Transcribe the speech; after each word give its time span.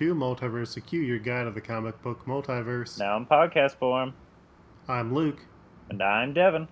to 0.00 0.14
Multiverse 0.14 0.82
Q, 0.86 1.02
your 1.02 1.18
guide 1.18 1.46
of 1.46 1.54
the 1.54 1.60
comic 1.60 2.00
book 2.02 2.24
multiverse. 2.24 2.98
Now 2.98 3.18
in 3.18 3.26
podcast 3.26 3.74
form. 3.76 4.14
I'm 4.88 5.14
Luke, 5.14 5.40
And 5.90 6.02
I'm 6.02 6.32
Devin. 6.32 6.68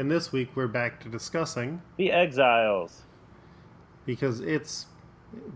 and 0.00 0.10
this 0.10 0.32
week 0.32 0.48
we're 0.56 0.66
back 0.66 1.00
to 1.04 1.08
discussing 1.08 1.80
The 1.98 2.10
Exiles. 2.10 3.02
because 4.06 4.40
it's 4.40 4.86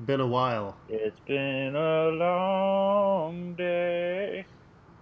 been 0.07 0.21
a 0.21 0.27
while 0.29 0.77
It's 0.89 1.19
been 1.27 1.75
a 1.75 2.09
long 2.11 3.55
day. 3.55 4.47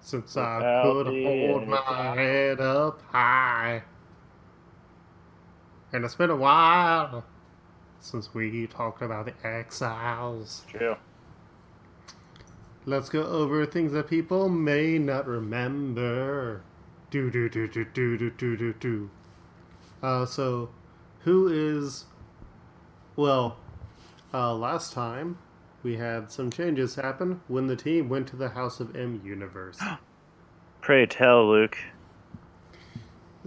since 0.00 0.38
I 0.38 0.82
could 0.84 1.06
hold 1.08 1.68
my 1.68 2.14
head 2.16 2.60
up 2.60 3.02
high. 3.12 3.82
And 5.92 6.02
it's 6.04 6.14
been 6.14 6.30
a 6.30 6.36
while 6.36 7.24
since 8.00 8.32
we 8.32 8.66
talked 8.68 9.02
about 9.02 9.26
the 9.26 9.34
exiles. 9.46 10.64
True. 10.68 10.96
Let's 12.86 13.08
go 13.08 13.22
over 13.22 13.64
things 13.64 13.92
that 13.92 14.08
people 14.08 14.48
may 14.48 14.98
not 14.98 15.26
remember. 15.26 16.62
Do 17.10 17.30
do 17.30 17.48
do 17.48 17.66
do 17.66 17.84
do 17.84 18.18
do 18.18 18.30
do 18.30 18.56
do 18.56 18.72
do. 18.74 19.10
Uh, 20.02 20.26
so, 20.26 20.68
who 21.20 21.48
is? 21.48 22.04
Well, 23.16 23.56
uh, 24.34 24.54
last 24.54 24.92
time 24.92 25.38
we 25.82 25.96
had 25.96 26.30
some 26.30 26.50
changes 26.50 26.96
happen 26.96 27.40
when 27.48 27.68
the 27.68 27.76
team 27.76 28.08
went 28.08 28.26
to 28.28 28.36
the 28.36 28.50
House 28.50 28.80
of 28.80 28.94
M 28.96 29.22
universe. 29.24 29.78
Pray 30.82 31.06
tell, 31.06 31.48
Luke. 31.48 31.78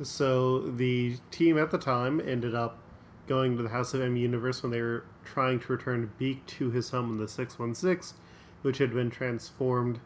so 0.01 0.61
the 0.61 1.17
team 1.29 1.57
at 1.57 1.69
the 1.69 1.77
time 1.77 2.19
ended 2.22 2.55
up 2.55 2.79
going 3.27 3.57
to 3.57 3.63
the 3.63 3.69
House 3.69 3.94
of 3.94 4.01
M 4.01 4.16
universe 4.16 4.63
when 4.63 4.72
they 4.72 4.81
were 4.81 5.03
trying 5.25 5.59
to 5.59 5.72
return 5.73 6.09
Beak 6.17 6.45
to 6.45 6.72
his 6.72 6.89
home 6.89 7.11
in 7.11 7.17
the 7.17 7.27
616, 7.27 8.17
which 8.61 8.77
had 8.77 8.94
been 8.94 9.09
transformed. 9.09 10.00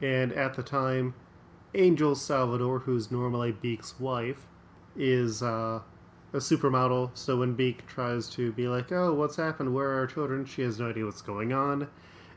And 0.00 0.32
at 0.32 0.54
the 0.54 0.62
time, 0.62 1.14
Angel 1.74 2.14
Salvador, 2.14 2.80
who's 2.80 3.10
normally 3.10 3.52
Beak's 3.52 3.98
wife, 4.00 4.46
is 4.96 5.42
uh, 5.42 5.80
a 6.32 6.36
supermodel. 6.36 7.10
So 7.14 7.38
when 7.38 7.54
Beak 7.54 7.86
tries 7.86 8.28
to 8.30 8.52
be 8.52 8.68
like, 8.68 8.90
"Oh, 8.92 9.14
what's 9.14 9.36
happened? 9.36 9.74
Where 9.74 9.90
are 9.90 9.98
our 9.98 10.06
children?" 10.06 10.44
she 10.44 10.62
has 10.62 10.78
no 10.78 10.90
idea 10.90 11.04
what's 11.04 11.22
going 11.22 11.52
on, 11.52 11.88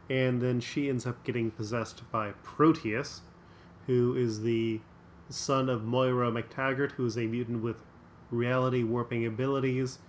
and 0.10 0.42
then 0.42 0.60
she 0.60 0.90
ends 0.90 1.06
up 1.06 1.24
getting 1.24 1.52
possessed 1.52 2.04
by 2.12 2.32
Proteus, 2.44 3.22
who 3.88 4.16
is 4.16 4.42
the 4.42 4.82
son 5.30 5.70
of 5.70 5.84
Moira 5.84 6.32
MacTaggert, 6.32 6.92
who 6.94 7.06
is 7.06 7.18
a 7.18 7.26
mutant 7.26 7.64
with 7.64 7.78
reality 8.30 8.84
warping 8.84 9.26
abilities, 9.26 10.00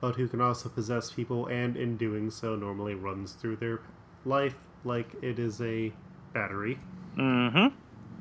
but 0.00 0.16
who 0.16 0.28
can 0.28 0.40
also 0.40 0.68
possess 0.68 1.10
people, 1.10 1.46
and 1.46 1.76
in 1.76 1.96
doing 1.96 2.30
so, 2.30 2.56
normally 2.56 2.94
runs 2.94 3.32
through 3.32 3.56
their 3.56 3.80
life 4.24 4.54
like 4.84 5.14
it 5.22 5.38
is 5.38 5.60
a 5.60 5.92
battery. 6.32 6.78
Mm-hmm. 7.16 7.74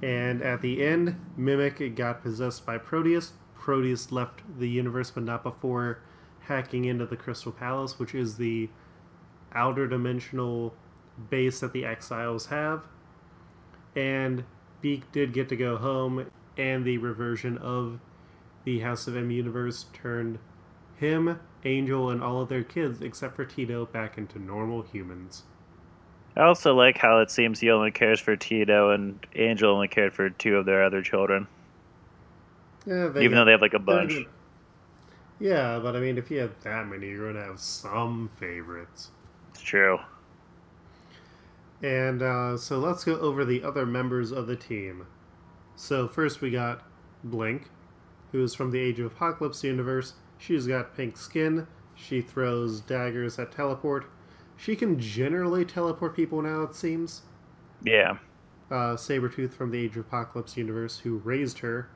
And 0.04 0.42
at 0.42 0.62
the 0.62 0.84
end, 0.84 1.16
Mimic 1.38 1.96
got 1.96 2.24
possessed 2.24 2.66
by 2.66 2.78
Proteus. 2.78 3.34
Proteus 3.56 4.12
left 4.12 4.42
the 4.60 4.68
universe, 4.68 5.12
but 5.12 5.24
not 5.24 5.44
before 5.44 6.00
hacking 6.42 6.86
into 6.86 7.06
the 7.06 7.16
Crystal 7.16 7.52
Palace, 7.52 8.00
which 8.00 8.16
is 8.16 8.38
the 8.38 8.70
outer 9.54 9.88
dimensional 9.88 10.74
base 11.30 11.60
that 11.60 11.74
the 11.74 11.86
Exiles 11.86 12.48
have. 12.48 12.86
And 13.96 14.44
Beak 14.82 15.12
did 15.12 15.34
get 15.34 15.50
to 15.50 15.56
go 15.56 15.78
home, 15.78 16.32
and 16.58 16.84
the 16.84 16.98
reversion 16.98 17.58
of 17.60 18.00
the 18.64 18.80
House 18.80 19.08
of 19.08 19.16
M 19.16 19.30
universe 19.30 19.86
turned 19.94 20.40
him, 20.98 21.40
Angel, 21.64 22.10
and 22.10 22.24
all 22.24 22.42
of 22.42 22.50
their 22.50 22.64
kids, 22.64 23.02
except 23.02 23.36
for 23.36 23.46
Tito, 23.46 23.86
back 23.86 24.18
into 24.18 24.40
normal 24.40 24.82
humans. 24.82 25.44
I 26.36 26.42
also 26.44 26.74
like 26.74 26.98
how 26.98 27.20
it 27.20 27.30
seems 27.30 27.60
he 27.60 27.70
only 27.72 27.92
cares 27.92 28.20
for 28.20 28.36
Tito 28.36 28.92
and 28.92 29.26
Angel 29.36 29.74
only 29.74 29.88
cared 29.88 30.14
for 30.14 30.30
two 30.30 30.56
of 30.58 30.66
their 30.66 30.84
other 30.84 31.02
children. 31.02 31.48
Yeah, 32.86 33.10
even 33.10 33.32
got- 33.32 33.36
though 33.36 33.46
they 33.46 33.52
have 33.52 33.62
like 33.62 33.74
a 33.74 33.80
bunch. 33.80 34.14
Yeah, 35.40 35.80
but 35.80 35.96
I 35.96 36.00
mean, 36.00 36.18
if 36.18 36.30
you 36.30 36.40
have 36.40 36.54
that 36.64 36.88
many, 36.88 37.10
you're 37.10 37.34
gonna 37.34 37.46
have 37.46 37.60
some 37.60 38.30
favorites. 38.40 39.10
It's 39.50 39.62
true. 39.62 40.00
And 41.82 42.22
uh, 42.22 42.58
so 42.58 42.78
let's 42.78 43.04
go 43.04 43.20
over 43.20 43.44
the 43.44 43.64
other 43.64 43.86
members 43.86 44.32
of 44.32 44.46
the 44.46 44.56
team. 44.56 45.08
So 45.76 46.08
first 46.08 46.42
we 46.42 46.52
got 46.52 46.84
Blink, 47.24 47.70
who 48.32 48.44
is 48.44 48.54
from 48.54 48.70
the 48.70 48.80
Age 48.80 49.00
of 49.00 49.08
Apocalypse 49.08 49.64
universe. 49.64 50.14
She's 50.38 50.68
got 50.68 50.96
pink 50.96 51.18
skin. 51.18 51.66
She 51.96 52.22
throws 52.22 52.82
daggers 52.82 53.36
that 53.38 53.52
teleport. 53.52 54.06
She 54.62 54.76
can 54.76 55.00
generally 55.00 55.66
teleport 55.66 56.16
people 56.16 56.42
now, 56.42 56.62
it 56.62 56.76
seems. 56.76 57.24
Yeah. 57.84 58.18
uh, 58.70 58.96
Sabretooth 58.96 59.52
from 59.54 59.72
the 59.72 59.80
Age 59.80 59.98
of 59.98 60.06
Apocalypse 60.06 60.56
universe 60.56 61.00
who 61.00 61.18
raised 61.26 61.58
her. 61.60 61.90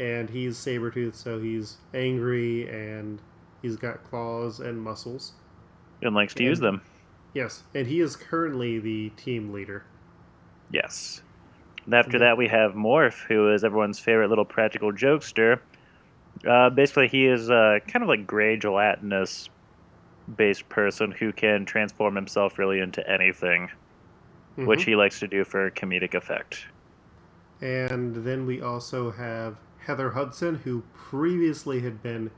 And 0.00 0.30
he's 0.30 0.56
Sabretooth, 0.56 1.14
so 1.14 1.38
he's 1.40 1.78
angry 1.92 2.68
and 2.68 3.20
he's 3.60 3.76
got 3.76 4.02
claws 4.04 4.60
and 4.60 4.80
muscles. 4.80 5.32
And 6.02 6.14
likes 6.14 6.32
to 6.34 6.42
And- 6.44 6.48
use 6.48 6.60
them. 6.60 6.80
Yes, 7.34 7.64
and 7.74 7.86
he 7.88 8.00
is 8.00 8.14
currently 8.14 8.78
the 8.78 9.10
team 9.16 9.52
leader. 9.52 9.82
Yes. 10.70 11.22
And 11.84 11.92
after 11.94 12.18
that, 12.20 12.38
we 12.38 12.46
have 12.46 12.74
Morph, 12.74 13.24
who 13.26 13.52
is 13.52 13.64
everyone's 13.64 13.98
favorite 13.98 14.28
little 14.28 14.44
practical 14.44 14.92
jokester. 14.92 15.58
Uh, 16.48 16.70
basically, 16.70 17.08
he 17.08 17.26
is 17.26 17.50
uh, 17.50 17.80
kind 17.88 18.04
of 18.04 18.08
like 18.08 18.26
gray 18.28 18.56
gelatinous 18.56 19.48
based 20.36 20.68
person 20.68 21.12
who 21.12 21.32
can 21.32 21.64
transform 21.64 22.14
himself 22.16 22.58
really 22.58 22.80
into 22.80 23.08
anything, 23.10 23.70
which 24.56 24.80
Mhm. 24.80 24.84
he 24.86 24.96
likes 24.96 25.20
to 25.20 25.28
do 25.28 25.44
for 25.44 25.70
comedic 25.70 26.14
effect. 26.14 26.66
And 27.60 28.16
then 28.16 28.46
we 28.46 28.60
also 28.60 29.10
have 29.10 29.56
Heather 29.78 30.10
Hudson, 30.10 30.56
who 30.56 30.82
previously 30.94 31.80
had 31.80 32.02
been 32.02 32.30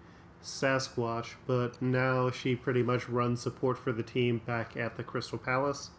Sasquatch, 0.42 1.34
but 1.46 1.80
now 1.82 2.30
she 2.30 2.54
pretty 2.54 2.82
much 2.82 3.08
runs 3.08 3.40
support 3.40 3.78
for 3.78 3.92
the 3.92 4.02
team 4.02 4.40
back 4.46 4.76
at 4.76 4.96
the 4.96 5.02
Crystal 5.02 5.38
Palace. 5.38 5.90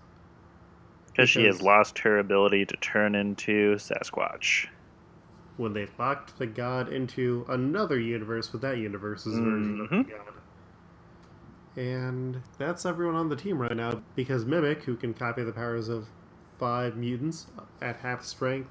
Because 1.07 1.29
she 1.29 1.45
has 1.45 1.61
lost 1.61 1.99
her 1.99 2.19
ability 2.19 2.65
to 2.65 2.77
turn 2.77 3.15
into 3.15 3.75
Sasquatch. 3.75 4.67
When 5.57 5.73
they 5.73 5.87
locked 5.97 6.37
the 6.37 6.45
god 6.45 6.89
into 6.89 7.45
another 7.49 7.99
universe 7.99 8.53
with 8.53 8.61
that 8.61 8.77
universe's 8.77 9.39
version 9.39 9.81
of 9.81 9.89
the 9.89 9.95
Mhm. 9.95 10.09
god. 10.09 10.33
And 11.77 12.41
that's 12.57 12.85
everyone 12.87 13.15
on 13.15 13.29
the 13.29 13.35
team 13.35 13.59
right 13.59 13.75
now 13.75 14.01
because 14.15 14.45
Mimic, 14.45 14.83
who 14.83 14.95
can 14.95 15.13
copy 15.13 15.43
the 15.43 15.51
powers 15.51 15.89
of 15.89 16.07
five 16.57 16.97
mutants 16.97 17.45
at 17.81 17.97
half 17.97 18.25
strength, 18.25 18.69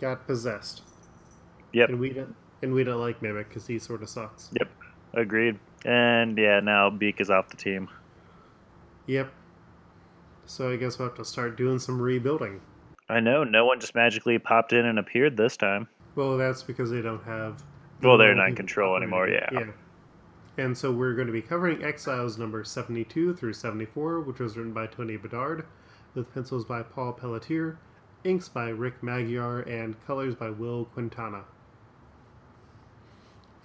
got 0.00 0.24
possessed. 0.26 0.82
Yep. 1.72 1.88
And 1.88 1.98
we 1.98 2.10
don't, 2.10 2.34
and 2.62 2.72
we 2.72 2.84
don't 2.84 3.00
like 3.00 3.20
Mimic 3.20 3.48
because 3.48 3.66
he 3.66 3.80
sort 3.80 4.02
of 4.02 4.08
sucks. 4.08 4.50
Yep. 4.58 4.70
Agreed. 5.14 5.58
And 5.84 6.38
yeah, 6.38 6.60
now 6.60 6.88
Beak 6.88 7.20
is 7.20 7.30
off 7.30 7.48
the 7.48 7.56
team. 7.56 7.88
Yep. 9.06 9.32
So 10.46 10.70
I 10.70 10.76
guess 10.76 10.98
we'll 10.98 11.08
have 11.08 11.16
to 11.16 11.24
start 11.24 11.56
doing 11.56 11.80
some 11.80 12.00
rebuilding. 12.00 12.60
I 13.08 13.18
know, 13.20 13.42
no 13.44 13.66
one 13.66 13.80
just 13.80 13.94
magically 13.94 14.38
popped 14.38 14.72
in 14.72 14.86
and 14.86 14.98
appeared 14.98 15.36
this 15.36 15.56
time. 15.56 15.88
Well, 16.14 16.38
that's 16.38 16.62
because 16.62 16.90
they 16.90 17.02
don't 17.02 17.22
have. 17.24 17.62
Well, 18.02 18.16
they're 18.16 18.34
not 18.34 18.48
in 18.48 18.54
control 18.54 18.96
anymore, 18.96 19.28
yeah. 19.28 19.48
Yeah. 19.52 19.66
And 20.56 20.76
so 20.78 20.92
we're 20.92 21.14
going 21.14 21.26
to 21.26 21.32
be 21.32 21.42
covering 21.42 21.82
Exiles 21.82 22.38
number 22.38 22.62
72 22.62 23.34
through 23.34 23.54
74, 23.54 24.20
which 24.20 24.38
was 24.38 24.56
written 24.56 24.72
by 24.72 24.86
Tony 24.86 25.16
Bedard, 25.16 25.66
with 26.14 26.32
pencils 26.32 26.64
by 26.64 26.82
Paul 26.82 27.12
Pelletier, 27.12 27.76
inks 28.22 28.48
by 28.48 28.68
Rick 28.68 29.02
Magyar, 29.02 29.60
and 29.62 29.96
colors 30.06 30.36
by 30.36 30.50
Will 30.50 30.84
Quintana. 30.84 31.42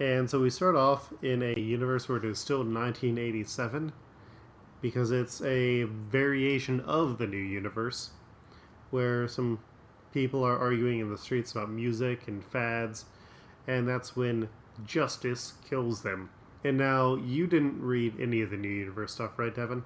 And 0.00 0.28
so 0.28 0.40
we 0.40 0.50
start 0.50 0.74
off 0.74 1.12
in 1.22 1.42
a 1.42 1.60
universe 1.60 2.08
where 2.08 2.18
it 2.18 2.24
is 2.24 2.38
still 2.38 2.64
1987, 2.64 3.92
because 4.80 5.12
it's 5.12 5.40
a 5.42 5.84
variation 5.84 6.80
of 6.80 7.18
the 7.18 7.26
new 7.26 7.36
universe, 7.36 8.10
where 8.90 9.28
some 9.28 9.60
people 10.12 10.42
are 10.42 10.58
arguing 10.58 10.98
in 10.98 11.10
the 11.10 11.18
streets 11.18 11.52
about 11.52 11.70
music 11.70 12.26
and 12.26 12.42
fads, 12.42 13.04
and 13.68 13.86
that's 13.86 14.16
when 14.16 14.48
justice 14.84 15.52
kills 15.68 16.02
them. 16.02 16.30
And 16.64 16.76
now 16.76 17.14
you 17.16 17.46
didn't 17.46 17.80
read 17.80 18.20
any 18.20 18.42
of 18.42 18.50
the 18.50 18.56
new 18.56 18.68
universe 18.68 19.12
stuff, 19.12 19.38
right, 19.38 19.54
Devin? 19.54 19.82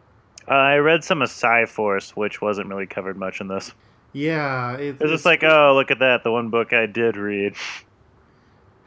Uh, 0.49 0.53
I 0.55 0.77
read 0.77 1.05
some 1.05 1.23
of 1.23 1.31
Psi-Force, 1.31 2.17
which 2.17 2.41
wasn't 2.41 2.69
really 2.69 2.87
covered 2.87 3.17
much 3.17 3.41
in 3.41 3.49
this. 3.49 3.73
Yeah, 4.13 4.75
it, 4.77 4.97
It's 5.01 5.11
just 5.11 5.25
like, 5.25 5.43
oh, 5.43 5.73
look 5.75 5.91
at 5.91 5.99
that, 6.01 6.23
the 6.25 6.31
one 6.31 6.51
book 6.51 6.73
I 6.73 6.87
did 6.87 7.17
read. 7.17 7.55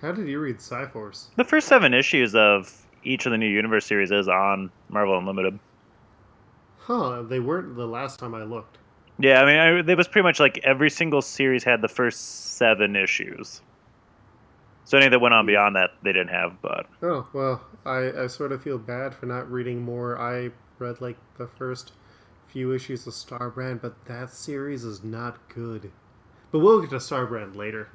how 0.01 0.11
did 0.11 0.27
you 0.27 0.39
read 0.39 0.61
Psi-Force? 0.61 1.29
The 1.35 1.43
first 1.43 1.67
seven 1.67 1.93
issues 1.93 2.35
of 2.35 2.85
each 3.03 3.25
of 3.25 3.31
the 3.31 3.37
new 3.37 3.49
universe 3.49 3.85
series 3.85 4.11
is 4.11 4.27
on 4.27 4.69
Marvel 4.89 5.17
Unlimited. 5.17 5.57
Huh? 6.77 7.23
They 7.23 7.39
weren't 7.39 7.75
the 7.75 7.87
last 7.87 8.19
time 8.19 8.33
I 8.35 8.43
looked. 8.43 8.77
Yeah, 9.19 9.41
I 9.41 9.45
mean, 9.45 9.87
I, 9.87 9.91
it 9.91 9.97
was 9.97 10.07
pretty 10.07 10.23
much 10.23 10.39
like 10.39 10.59
every 10.63 10.89
single 10.89 11.21
series 11.21 11.63
had 11.63 11.81
the 11.81 11.87
first 11.87 12.55
seven 12.57 12.95
issues. 12.95 13.61
So 14.87 14.97
any 14.97 15.09
that 15.09 15.19
went 15.19 15.33
on 15.33 15.45
beyond 15.45 15.75
that, 15.75 15.89
they 16.01 16.13
didn't 16.13 16.29
have. 16.29 16.61
But 16.61 16.85
Oh 17.03 17.27
well, 17.33 17.61
I 17.85 18.23
I 18.23 18.27
sort 18.27 18.53
of 18.53 18.63
feel 18.63 18.77
bad 18.77 19.13
for 19.13 19.25
not 19.25 19.51
reading 19.51 19.81
more. 19.81 20.17
I 20.17 20.49
read 20.79 21.01
like 21.01 21.17
the 21.37 21.45
first 21.45 21.91
few 22.47 22.73
issues 22.73 23.05
of 23.05 23.11
Starbrand, 23.11 23.81
but 23.81 24.05
that 24.05 24.31
series 24.31 24.85
is 24.85 25.03
not 25.03 25.37
good. 25.49 25.91
But 26.51 26.59
we'll 26.59 26.79
get 26.79 26.91
to 26.91 26.97
Starbrand 26.97 27.57
later. 27.57 27.89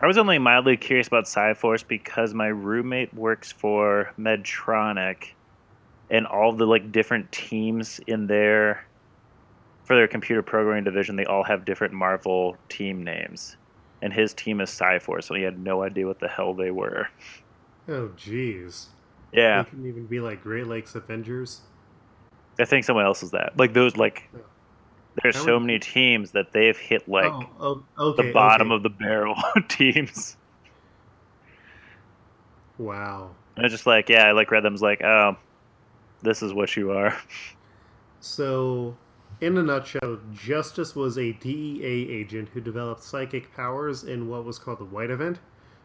I 0.00 0.06
was 0.06 0.18
only 0.18 0.38
mildly 0.38 0.76
curious 0.76 1.08
about 1.08 1.26
Psi-Force 1.26 1.82
because 1.82 2.32
my 2.32 2.46
roommate 2.46 3.12
works 3.12 3.50
for 3.50 4.12
Medtronic, 4.16 5.30
and 6.10 6.28
all 6.28 6.52
the 6.52 6.64
like 6.64 6.92
different 6.92 7.32
teams 7.32 7.98
in 8.06 8.28
there 8.28 8.86
for 9.82 9.96
their 9.96 10.06
computer 10.06 10.42
programming 10.42 10.84
division, 10.84 11.16
they 11.16 11.24
all 11.24 11.42
have 11.42 11.64
different 11.64 11.92
Marvel 11.92 12.56
team 12.68 13.02
names, 13.02 13.56
and 14.02 14.12
his 14.12 14.34
team 14.34 14.60
is 14.60 14.70
Psi-Force, 14.70 15.28
and 15.30 15.38
he 15.38 15.42
had 15.44 15.58
no 15.58 15.82
idea 15.82 16.06
what 16.06 16.20
the 16.20 16.28
hell 16.28 16.54
they 16.54 16.70
were. 16.70 17.08
Oh, 17.88 18.10
jeez. 18.16 18.86
Yeah, 19.32 19.62
They 19.62 19.70
can 19.70 19.86
even 19.86 20.06
be 20.06 20.20
like 20.20 20.42
Great 20.42 20.66
Lakes 20.66 20.94
Avengers. 20.94 21.60
I 22.58 22.64
think 22.64 22.84
someone 22.84 23.04
else 23.04 23.22
is 23.22 23.30
that. 23.32 23.52
Like 23.58 23.74
those, 23.74 23.96
like 23.96 24.28
Yeah. 24.32 24.40
there's 25.22 25.36
so 25.38 25.58
many- 25.60 25.78
teams 25.78 26.30
that 26.32 26.52
they've 26.52 26.76
hit 26.76 27.04
oh, 27.06 27.10
like 27.12 27.32
oh, 27.32 27.84
oh, 27.98 28.08
okay, 28.10 28.26
the 28.28 28.32
bottom 28.32 28.70
okay. 28.72 28.76
of 28.76 28.82
the 28.82 28.88
barrel 28.90 29.36
teams. 29.68 30.36
Wow. 32.78 33.30
And 33.56 33.64
it's 33.64 33.72
just 33.72 33.86
like, 33.86 34.08
yeah, 34.08 34.26
I 34.26 34.32
like 34.32 34.50
read 34.50 34.62
them. 34.64 34.74
like, 34.76 35.02
oh, 35.02 35.36
this 36.22 36.42
is 36.42 36.52
what 36.52 36.76
you 36.76 36.92
are. 36.92 37.16
So, 38.20 38.96
in 39.40 39.56
a 39.58 39.62
nutshell, 39.62 40.18
Justice 40.32 40.94
was 40.94 41.18
a 41.18 41.32
DEA 41.32 42.08
agent 42.10 42.48
who 42.50 42.60
developed 42.60 43.02
psychic 43.02 43.54
powers 43.54 44.04
in 44.04 44.28
what 44.28 44.44
was 44.44 44.58
called 44.58 44.78
the 44.78 44.84
White 44.84 45.10
Event. 45.10 45.38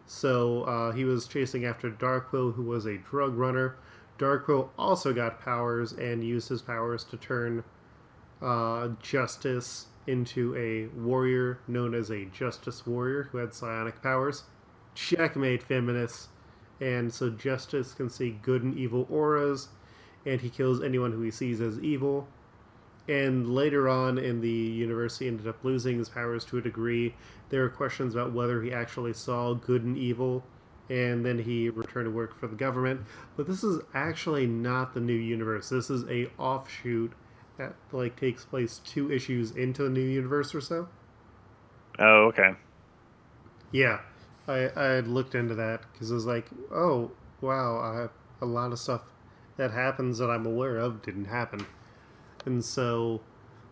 So, 0.06 0.63
uh, 0.63 0.92
he 0.92 1.06
was 1.06 1.27
chasing 1.27 1.65
after 1.65 1.89
Darkwill, 1.89 2.53
who 2.53 2.63
was 2.63 2.86
a 2.86 2.98
drug 2.98 3.36
runner. 3.36 3.77
Darkwill 4.18 4.69
also 4.77 5.13
got 5.13 5.42
powers 5.42 5.94
and 5.94 6.24
used 6.24 6.50
his 6.50 6.62
powers 6.62 7.03
to 7.06 7.18
turn 7.18 7.63
uh, 8.42 8.89
Justice 9.01 9.88
into 10.07 10.56
a 10.56 10.88
warrior 11.00 11.59
known 11.68 11.94
as 11.94 12.09
a 12.09 12.25
Justice 12.25 12.86
Warrior 12.86 13.24
who 13.31 13.38
had 13.38 13.53
psionic 13.53 14.01
powers. 14.01 14.44
Checkmate, 14.95 15.63
feminists. 15.63 16.30
And 16.80 17.13
so 17.13 17.30
Justice 17.30 17.94
can 17.94 18.09
see 18.09 18.39
good 18.42 18.63
and 18.63 18.75
evil 18.75 19.07
auras, 19.09 19.69
and 20.25 20.42
he 20.42 20.50
kills 20.50 20.81
anyone 20.81 21.12
who 21.12 21.21
he 21.21 21.31
sees 21.31 21.62
as 21.62 21.80
evil. 21.80 22.27
And 23.12 23.54
later 23.54 23.90
on 23.90 24.18
in 24.18 24.40
the 24.40 24.50
universe, 24.50 25.19
he 25.19 25.28
ended 25.28 25.46
up 25.46 25.66
losing 25.66 25.98
his 25.98 26.08
powers 26.08 26.46
to 26.46 26.60
a 26.60 26.62
degree. 26.62 27.13
There 27.50 27.62
were 27.62 27.69
questions 27.69 28.16
about 28.16 28.31
whether 28.31 28.62
he 28.62 28.72
actually 28.72 29.12
saw 29.12 29.54
good 29.54 29.84
and 29.84 29.98
evil, 29.98 30.46
and 30.90 31.25
then 31.25 31.38
he 31.38 31.69
returned 31.69 32.06
to 32.06 32.12
work 32.12 32.40
for 32.40 32.48
the 32.48 32.56
government. 32.56 33.02
But 33.36 33.48
this 33.48 33.66
is 33.66 33.81
actually 33.94 34.48
not 34.48 34.94
the 34.94 35.02
new 35.02 35.13
universe. 35.13 35.68
This 35.68 35.90
is 35.90 36.06
a 36.10 36.28
offshoot 36.38 37.12
that 37.58 37.75
like 37.92 38.18
takes 38.18 38.46
place 38.46 38.80
two 38.86 39.12
issues 39.12 39.52
into 39.52 39.84
the 39.84 39.90
new 39.90 40.00
universe 40.00 40.56
or 40.56 40.62
so. 40.62 40.88
Oh, 42.00 42.28
okay. 42.28 42.52
Yeah, 43.74 44.00
I 44.48 44.69
I 44.74 44.86
had 44.86 45.08
looked 45.10 45.36
into 45.36 45.56
that 45.56 45.81
because 45.92 46.12
it 46.12 46.13
was 46.13 46.25
like, 46.25 46.46
oh 46.72 47.12
wow, 47.42 48.10
I, 48.42 48.44
a 48.44 48.48
lot 48.48 48.72
of 48.72 48.80
stuff 48.80 49.02
that 49.58 49.72
happens 49.72 50.18
that 50.19 50.30
I'm 50.30 50.46
aware 50.46 50.78
of 50.78 51.02
didn't 51.02 51.25
happen, 51.25 51.66
and 52.45 52.63
so 52.63 53.21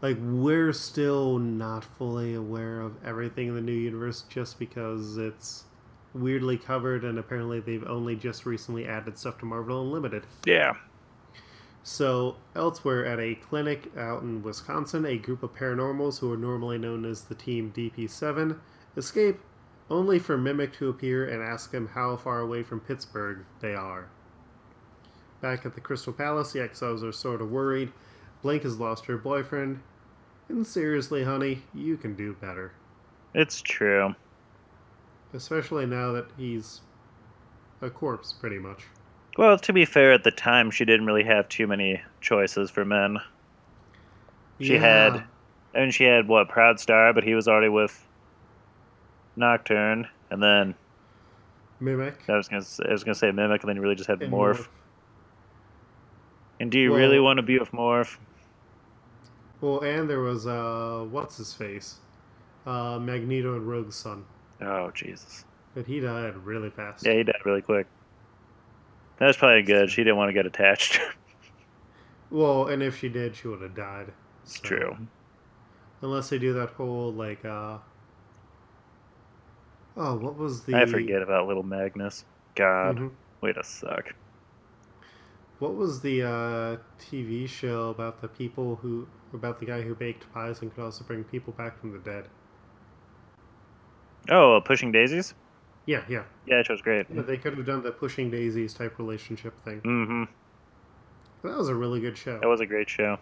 like 0.01 0.17
we're 0.21 0.73
still 0.73 1.37
not 1.37 1.83
fully 1.83 2.35
aware 2.35 2.81
of 2.81 2.93
everything 3.03 3.49
in 3.49 3.55
the 3.55 3.61
new 3.61 3.71
universe 3.71 4.23
just 4.29 4.57
because 4.59 5.17
it's 5.17 5.65
weirdly 6.13 6.57
covered 6.57 7.03
and 7.03 7.19
apparently 7.19 7.59
they've 7.59 7.85
only 7.85 8.15
just 8.15 8.45
recently 8.45 8.87
added 8.87 9.17
stuff 9.17 9.37
to 9.39 9.45
Marvel 9.45 9.81
Unlimited. 9.81 10.23
Yeah. 10.45 10.73
So, 11.83 12.35
elsewhere 12.55 13.05
at 13.05 13.19
a 13.19 13.35
clinic 13.35 13.91
out 13.97 14.21
in 14.21 14.43
Wisconsin, 14.43 15.05
a 15.05 15.17
group 15.17 15.43
of 15.43 15.55
paranormals 15.55 16.19
who 16.19 16.31
are 16.31 16.37
normally 16.37 16.77
known 16.77 17.05
as 17.05 17.23
the 17.23 17.35
Team 17.35 17.71
DP7 17.75 18.57
escape, 18.97 19.39
only 19.89 20.19
for 20.19 20.37
Mimic 20.37 20.73
to 20.73 20.89
appear 20.89 21.29
and 21.29 21.41
ask 21.41 21.73
him 21.73 21.87
how 21.87 22.15
far 22.17 22.41
away 22.41 22.63
from 22.63 22.79
Pittsburgh 22.81 23.39
they 23.59 23.73
are. 23.73 24.09
Back 25.41 25.65
at 25.65 25.73
the 25.73 25.81
Crystal 25.81 26.13
Palace, 26.13 26.51
the 26.51 26.61
exiles 26.61 27.03
are 27.03 27.13
sort 27.13 27.41
of 27.41 27.49
worried. 27.49 27.91
Blink 28.41 28.63
has 28.63 28.77
lost 28.79 29.05
her 29.05 29.17
boyfriend. 29.17 29.81
And 30.47 30.65
seriously, 30.65 31.23
honey, 31.23 31.61
you 31.73 31.97
can 31.97 32.15
do 32.15 32.33
better. 32.33 32.71
It's 33.33 33.61
true. 33.61 34.15
Especially 35.33 35.85
now 35.85 36.11
that 36.13 36.25
he's 36.37 36.81
a 37.81 37.89
corpse, 37.89 38.33
pretty 38.33 38.57
much. 38.57 38.85
Well, 39.37 39.57
to 39.59 39.71
be 39.73 39.85
fair, 39.85 40.11
at 40.11 40.23
the 40.23 40.31
time, 40.31 40.71
she 40.71 40.85
didn't 40.85 41.05
really 41.05 41.23
have 41.23 41.47
too 41.49 41.67
many 41.67 42.01
choices 42.19 42.71
for 42.71 42.83
men. 42.83 43.19
She 44.59 44.75
had, 44.75 45.23
I 45.73 45.79
mean, 45.79 45.91
she 45.91 46.03
had 46.03 46.27
what 46.27 46.49
Proudstar, 46.49 47.13
but 47.13 47.23
he 47.23 47.35
was 47.35 47.47
already 47.47 47.69
with 47.69 48.05
Nocturne, 49.37 50.07
and 50.31 50.43
then 50.43 50.75
Mimic. 51.79 52.15
I 52.27 52.35
was 52.35 52.49
gonna, 52.49 52.65
I 52.87 52.91
was 52.91 53.05
gonna 53.05 53.15
say 53.15 53.31
Mimic, 53.31 53.61
and 53.61 53.69
then 53.69 53.77
you 53.77 53.81
really 53.81 53.95
just 53.95 54.09
had 54.09 54.21
and 54.21 54.33
Morph. 54.33 54.67
And 56.59 56.69
do 56.69 56.77
you 56.79 56.91
Well- 56.91 56.99
really 56.99 57.19
want 57.19 57.37
to 57.37 57.43
be 57.43 57.57
with 57.57 57.71
Morph? 57.71 58.17
Well, 59.61 59.81
and 59.81 60.09
there 60.09 60.21
was 60.21 60.47
uh, 60.47 61.05
what's 61.09 61.37
his 61.37 61.53
face, 61.53 61.97
uh, 62.65 62.97
Magneto 62.99 63.55
and 63.55 63.67
Rogue's 63.67 63.95
son, 63.95 64.23
Oh 64.61 64.89
Jesus! 64.91 65.45
but 65.75 65.85
he 65.85 65.99
died 65.99 66.35
really 66.37 66.69
fast. 66.69 67.05
Yeah, 67.05 67.13
he 67.13 67.23
died 67.23 67.41
really 67.45 67.61
quick. 67.61 67.87
That 69.17 69.27
was 69.27 69.37
probably 69.37 69.63
good. 69.63 69.89
She 69.89 70.03
didn't 70.03 70.15
want 70.17 70.29
to 70.29 70.33
get 70.33 70.45
attached. 70.45 70.99
Well, 72.31 72.67
and 72.67 72.83
if 72.83 72.95
she 72.99 73.09
did, 73.09 73.35
she 73.35 73.47
would 73.47 73.59
have 73.63 73.73
died. 73.73 74.13
So- 74.43 74.61
True. 74.61 74.95
Unless 76.03 76.29
they 76.29 76.37
do 76.37 76.53
that 76.53 76.69
whole 76.69 77.11
like, 77.11 77.43
uh, 77.43 77.79
oh, 79.97 80.15
what 80.15 80.37
was 80.37 80.63
the? 80.63 80.75
I 80.75 80.85
forget 80.85 81.23
about 81.23 81.47
little 81.47 81.63
Magnus. 81.63 82.25
God, 82.53 82.97
Mhm. 82.97 83.11
way 83.41 83.51
to 83.53 83.63
suck. 83.63 84.13
What 85.57 85.73
was 85.75 86.01
the 86.01 86.21
uh, 86.23 86.77
TV 86.99 87.47
show 87.49 87.89
about 87.89 88.21
the 88.21 88.27
people 88.27 88.75
who 88.75 89.07
about 89.33 89.59
the 89.59 89.65
guy 89.65 89.81
who 89.81 89.95
baked 89.95 90.31
pies 90.33 90.61
and 90.61 90.73
could 90.73 90.83
also 90.83 91.03
bring 91.03 91.23
people 91.23 91.53
back 91.53 91.79
from 91.79 91.91
the 91.91 91.99
dead? 91.99 92.27
Oh, 94.29 94.57
uh, 94.57 94.59
Pushing 94.59 94.91
Daisies. 94.91 95.33
Yeah, 95.85 96.03
yeah. 96.07 96.23
Yeah, 96.45 96.57
that 96.57 96.67
show's 96.67 96.81
great. 96.81 97.07
But 97.09 97.25
They 97.25 97.37
could 97.37 97.57
have 97.57 97.65
done 97.65 97.81
the 97.81 97.91
pushing 97.91 98.29
daisies 98.29 98.75
type 98.75 98.99
relationship 98.99 99.53
thing. 99.63 99.81
Mm-hmm. 99.81 100.23
That 101.47 101.57
was 101.57 101.69
a 101.69 101.73
really 101.75 101.99
good 101.99 102.15
show. 102.17 102.37
That 102.39 102.47
was 102.47 102.61
a 102.61 102.65
great 102.65 102.89
show. 102.89 103.17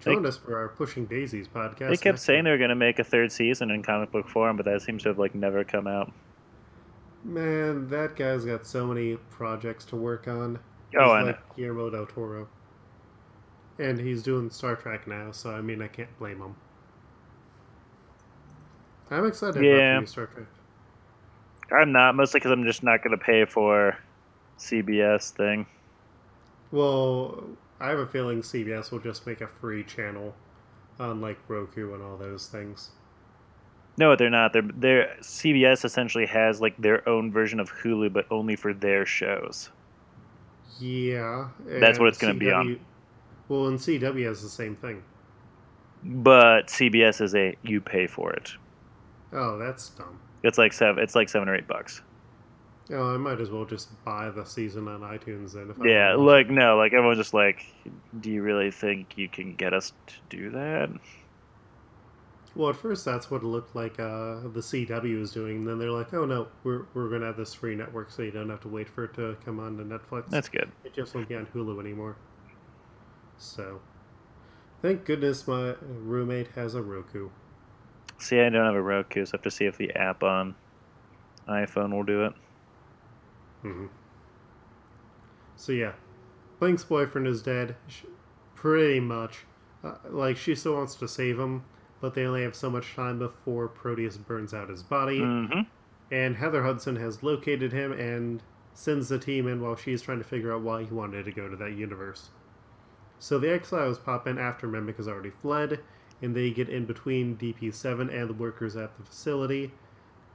Join 0.00 0.24
us 0.24 0.36
for 0.36 0.56
our 0.56 0.68
Pushing 0.68 1.04
Daisies 1.06 1.48
podcast. 1.48 1.90
They 1.90 1.96
kept 1.96 2.20
saying 2.20 2.44
they 2.44 2.50
were 2.50 2.58
going 2.58 2.70
to 2.70 2.76
make 2.76 2.98
a 2.98 3.04
third 3.04 3.32
season 3.32 3.70
in 3.70 3.82
comic 3.82 4.12
book 4.12 4.28
form, 4.28 4.56
but 4.56 4.64
that 4.66 4.82
seems 4.82 5.02
to 5.02 5.08
have 5.10 5.18
like 5.18 5.34
never 5.34 5.64
come 5.64 5.86
out. 5.86 6.12
Man, 7.24 7.88
that 7.88 8.14
guy's 8.14 8.44
got 8.44 8.64
so 8.64 8.86
many 8.86 9.16
projects 9.30 9.84
to 9.86 9.96
work 9.96 10.28
on. 10.28 10.58
Oh, 10.96 11.02
He's 11.02 11.10
I 11.10 11.20
know. 11.20 11.26
like 11.26 11.56
Guillermo 11.56 11.90
del 11.90 12.06
Toro. 12.06 12.48
And 13.78 13.98
he's 13.98 14.22
doing 14.22 14.50
Star 14.50 14.76
Trek 14.76 15.06
now, 15.06 15.32
so 15.32 15.50
I 15.50 15.60
mean, 15.60 15.82
I 15.82 15.88
can't 15.88 16.16
blame 16.18 16.40
him. 16.40 16.54
I'm 19.10 19.26
excited 19.26 19.62
Yeah. 19.62 19.98
about 19.98 20.08
Star 20.08 20.26
Trek. 20.26 20.46
I'm 21.70 21.92
not 21.92 22.14
mostly 22.14 22.40
because 22.40 22.52
I'm 22.52 22.64
just 22.64 22.82
not 22.82 23.02
going 23.02 23.16
to 23.16 23.22
pay 23.22 23.44
for 23.44 23.98
CBS 24.58 25.30
thing. 25.30 25.66
Well, 26.70 27.44
I 27.80 27.90
have 27.90 27.98
a 27.98 28.06
feeling 28.06 28.40
CBS 28.42 28.90
will 28.90 28.98
just 29.00 29.26
make 29.26 29.40
a 29.40 29.46
free 29.46 29.84
channel 29.84 30.34
on 30.98 31.20
like 31.20 31.38
Roku 31.48 31.92
and 31.94 32.02
all 32.02 32.16
those 32.16 32.46
things. 32.48 32.90
No, 33.98 34.14
they're 34.14 34.30
not. 34.30 34.52
They're 34.52 34.62
they're 34.62 35.16
CBS 35.20 35.84
essentially 35.84 36.26
has 36.26 36.60
like 36.60 36.76
their 36.76 37.06
own 37.08 37.32
version 37.32 37.60
of 37.60 37.70
Hulu, 37.72 38.12
but 38.12 38.26
only 38.30 38.56
for 38.56 38.74
their 38.74 39.06
shows. 39.06 39.70
Yeah, 40.78 41.48
That's 41.64 41.98
what 41.98 42.08
it's 42.08 42.18
gonna 42.18 42.34
be 42.34 42.50
on. 42.52 42.78
Well, 43.48 43.66
and 43.66 43.78
CW 43.78 44.26
has 44.26 44.42
the 44.42 44.48
same 44.48 44.76
thing. 44.76 45.02
But 46.02 46.68
CBS 46.68 47.20
is 47.20 47.34
a 47.34 47.56
you 47.62 47.80
pay 47.80 48.06
for 48.06 48.32
it. 48.32 48.52
Oh, 49.32 49.58
that's 49.58 49.88
dumb. 49.90 50.18
It's 50.42 50.58
like 50.58 50.72
seven. 50.72 51.02
It's 51.02 51.14
like 51.14 51.28
seven 51.28 51.48
or 51.48 51.56
eight 51.56 51.66
bucks. 51.66 52.02
Oh, 52.92 53.14
I 53.14 53.16
might 53.16 53.40
as 53.40 53.50
well 53.50 53.64
just 53.64 53.88
buy 54.04 54.30
the 54.30 54.44
season 54.44 54.86
on 54.86 55.00
iTunes 55.00 55.54
then. 55.54 55.70
If 55.70 55.76
Yeah, 55.84 56.14
like 56.14 56.48
no, 56.48 56.76
like 56.76 56.92
everyone's 56.92 57.18
just 57.18 57.34
like, 57.34 57.66
do 58.20 58.30
you 58.30 58.42
really 58.42 58.70
think 58.70 59.18
you 59.18 59.28
can 59.28 59.56
get 59.56 59.74
us 59.74 59.92
to 60.06 60.14
do 60.28 60.50
that? 60.50 60.90
Well, 62.54 62.70
at 62.70 62.76
first 62.76 63.04
that's 63.04 63.30
what 63.30 63.42
it 63.42 63.46
looked 63.46 63.74
like 63.74 63.98
uh, 63.98 64.40
the 64.52 64.60
CW 64.60 65.18
was 65.18 65.32
doing. 65.32 65.56
And 65.56 65.66
then 65.68 65.78
they're 65.78 65.90
like, 65.90 66.14
"Oh 66.14 66.24
no, 66.24 66.46
we're 66.62 66.86
we're 66.94 67.10
gonna 67.10 67.26
have 67.26 67.36
this 67.36 67.52
free 67.52 67.74
network, 67.74 68.10
so 68.10 68.22
you 68.22 68.30
don't 68.30 68.48
have 68.48 68.60
to 68.60 68.68
wait 68.68 68.88
for 68.88 69.04
it 69.04 69.14
to 69.14 69.36
come 69.44 69.58
on 69.58 69.76
to 69.78 69.84
Netflix. 69.84 70.28
That's 70.30 70.48
good. 70.48 70.70
it 70.84 70.94
just 70.94 71.14
won't 71.14 71.28
be 71.28 71.34
on 71.34 71.46
Hulu 71.46 71.80
anymore." 71.80 72.16
So, 73.38 73.80
thank 74.82 75.04
goodness 75.04 75.46
my 75.46 75.74
roommate 75.82 76.48
has 76.54 76.74
a 76.74 76.82
Roku. 76.82 77.28
See, 78.18 78.40
I 78.40 78.48
don't 78.48 78.64
have 78.64 78.74
a 78.74 78.82
Roku, 78.82 79.24
so 79.26 79.32
I 79.34 79.36
have 79.36 79.42
to 79.42 79.50
see 79.50 79.66
if 79.66 79.76
the 79.76 79.92
app 79.92 80.22
on 80.22 80.54
iPhone 81.48 81.92
will 81.92 82.02
do 82.02 82.24
it. 82.24 82.32
hmm 83.62 83.86
So 85.56 85.72
yeah, 85.72 85.92
Blink's 86.58 86.84
boyfriend 86.84 87.26
is 87.26 87.42
dead, 87.42 87.76
sh- 87.88 88.04
pretty 88.54 89.00
much. 89.00 89.44
Uh, 89.84 89.94
like 90.08 90.36
she 90.36 90.54
still 90.54 90.74
wants 90.74 90.94
to 90.96 91.06
save 91.08 91.38
him, 91.38 91.62
but 92.00 92.14
they 92.14 92.24
only 92.24 92.42
have 92.42 92.54
so 92.54 92.70
much 92.70 92.94
time 92.94 93.18
before 93.18 93.68
Proteus 93.68 94.16
burns 94.16 94.54
out 94.54 94.68
his 94.70 94.82
body. 94.82 95.18
hmm 95.20 95.60
And 96.10 96.36
Heather 96.36 96.62
Hudson 96.62 96.96
has 96.96 97.22
located 97.22 97.72
him 97.72 97.92
and 97.92 98.42
sends 98.74 99.08
the 99.08 99.18
team 99.18 99.46
in 99.46 99.60
while 99.60 99.76
she's 99.76 100.02
trying 100.02 100.18
to 100.18 100.24
figure 100.24 100.52
out 100.54 100.62
why 100.62 100.84
he 100.84 100.92
wanted 100.94 101.24
to 101.26 101.32
go 101.32 101.48
to 101.48 101.56
that 101.56 101.72
universe. 101.72 102.30
So 103.18 103.38
the 103.38 103.52
exiles 103.52 103.98
pop 103.98 104.26
in 104.26 104.38
after 104.38 104.68
Mimic 104.68 104.96
has 104.98 105.08
already 105.08 105.30
fled, 105.30 105.80
and 106.22 106.34
they 106.34 106.50
get 106.50 106.68
in 106.68 106.86
between 106.86 107.36
DP7 107.36 108.12
and 108.12 108.28
the 108.28 108.34
workers 108.34 108.76
at 108.76 108.96
the 108.96 109.04
facility 109.04 109.72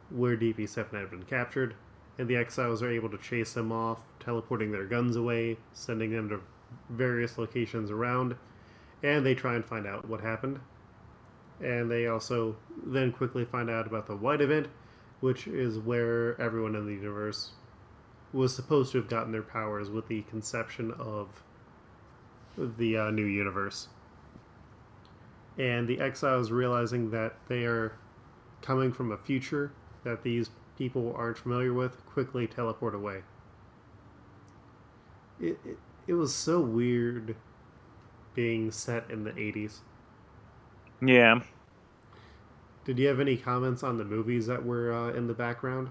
where 0.10 0.36
DP7 0.36 0.92
had 0.94 1.10
been 1.10 1.24
captured. 1.24 1.76
And 2.18 2.28
the 2.28 2.36
exiles 2.36 2.84
are 2.84 2.90
able 2.90 3.10
to 3.10 3.18
chase 3.18 3.54
them 3.54 3.72
off, 3.72 4.00
teleporting 4.20 4.72
their 4.72 4.86
guns 4.86 5.16
away, 5.16 5.58
sending 5.74 6.12
them 6.12 6.30
to 6.30 6.42
various 6.90 7.38
locations 7.38 7.90
around, 7.90 8.36
and 9.02 9.26
they 9.26 9.34
try 9.34 9.56
and 9.56 9.66
find 9.66 9.88
out 9.88 10.08
what 10.08 10.22
happened. 10.22 10.60
And 11.62 11.90
they 11.90 12.08
also 12.08 12.56
then 12.86 13.12
quickly 13.12 13.46
find 13.46 13.70
out 13.70 13.88
about 13.88 14.08
the 14.08 14.16
White 14.16 14.42
event, 14.42 14.68
which 15.20 15.48
is 15.48 15.78
where 15.78 16.40
everyone 16.40 16.76
in 16.76 16.86
the 16.86 16.94
universe 16.94 17.52
was 18.34 18.56
supposed 18.56 18.92
to 18.92 18.98
have 18.98 19.10
gotten 19.10 19.32
their 19.32 19.42
powers 19.42 19.90
with 19.90 20.08
the 20.08 20.22
conception 20.24 20.92
of 21.00 21.44
the 22.58 22.98
uh, 22.98 23.12
new 23.12 23.26
universe. 23.26 23.88
And 25.58 25.88
the 25.88 26.00
exiles 26.00 26.52
realizing 26.52 27.12
that 27.12 27.36
they 27.48 27.66
are 27.66 27.94
coming 28.62 28.92
from 28.92 29.12
a 29.12 29.18
future 29.18 29.72
that 30.04 30.24
these 30.24 30.50
people 30.78 31.14
aren't 31.16 31.38
familiar 31.38 31.74
with 31.74 32.06
quickly 32.06 32.48
teleport 32.48 32.96
away. 32.96 33.22
It, 35.40 35.60
it, 35.66 35.78
it 36.08 36.14
was 36.14 36.34
so 36.34 36.60
weird 36.60 37.36
being 38.34 38.72
set 38.72 39.10
in 39.10 39.24
the 39.24 39.32
80s. 39.32 39.80
Yeah. 41.02 41.42
Did 42.86 42.98
you 42.98 43.08
have 43.08 43.20
any 43.20 43.38
comments 43.38 43.84
on 43.84 43.98
the 43.98 44.06
movies 44.06 44.48
that 44.48 44.64
were 44.66 44.94
uh, 44.94 45.14
in 45.14 45.28
the 45.28 45.34
background? 45.34 45.90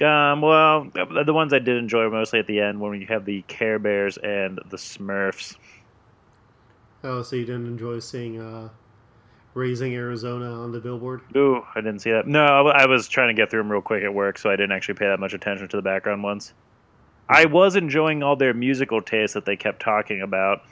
Um, 0.00 0.42
well, 0.42 0.88
the 0.94 1.24
the 1.26 1.32
ones 1.32 1.52
I 1.52 1.58
did 1.58 1.76
enjoy 1.76 2.04
were 2.04 2.10
mostly 2.10 2.38
at 2.38 2.46
the 2.46 2.60
end 2.60 2.80
when 2.80 3.00
you 3.00 3.06
have 3.08 3.24
the 3.24 3.42
Care 3.42 3.80
Bears 3.80 4.16
and 4.18 4.60
the 4.70 4.76
Smurfs. 4.76 5.56
Oh, 7.04 7.22
so 7.22 7.36
you 7.36 7.44
didn't 7.44 7.66
enjoy 7.66 8.00
seeing 8.00 8.40
uh, 8.40 8.68
Raising 9.54 9.94
Arizona 9.94 10.50
on 10.52 10.72
the 10.72 10.80
billboard? 10.80 11.22
Ooh, 11.36 11.62
I 11.74 11.80
didn't 11.80 12.00
see 12.00 12.10
that. 12.10 12.26
No, 12.26 12.44
I 12.44 12.86
was 12.86 13.08
trying 13.08 13.28
to 13.28 13.34
get 13.40 13.50
through 13.50 13.60
them 13.60 13.70
real 13.70 13.80
quick 13.82 14.02
at 14.02 14.12
work, 14.12 14.38
so 14.38 14.50
I 14.50 14.56
didn't 14.56 14.72
actually 14.72 14.94
pay 14.94 15.06
that 15.06 15.20
much 15.20 15.32
attention 15.32 15.68
to 15.68 15.76
the 15.76 15.82
background 15.82 16.22
ones. 16.22 16.54
I 17.28 17.44
was 17.44 17.76
enjoying 17.76 18.22
all 18.22 18.36
their 18.36 18.54
musical 18.54 19.02
tastes 19.02 19.34
that 19.34 19.44
they 19.44 19.56
kept 19.56 19.80
talking 19.80 20.22
about 20.22 20.62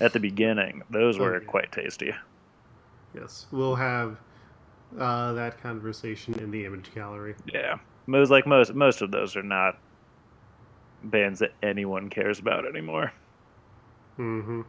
at 0.00 0.12
the 0.12 0.20
beginning. 0.20 0.82
Those 0.90 1.18
were 1.18 1.36
Okay. 1.36 1.46
quite 1.46 1.72
tasty. 1.72 2.12
Yes. 3.14 3.46
We'll 3.50 3.74
have 3.74 4.18
uh, 4.98 5.32
that 5.32 5.60
conversation 5.62 6.34
in 6.38 6.50
the 6.50 6.64
image 6.64 6.94
gallery. 6.94 7.34
Yeah, 7.52 7.78
most 8.06 8.30
like 8.30 8.46
most 8.46 8.74
most 8.74 9.02
of 9.02 9.10
those 9.10 9.36
are 9.36 9.42
not 9.42 9.78
bands 11.04 11.38
that 11.38 11.52
anyone 11.62 12.10
cares 12.10 12.38
about 12.38 12.66
anymore. 12.66 13.12
Mm-hmm. 14.18 14.62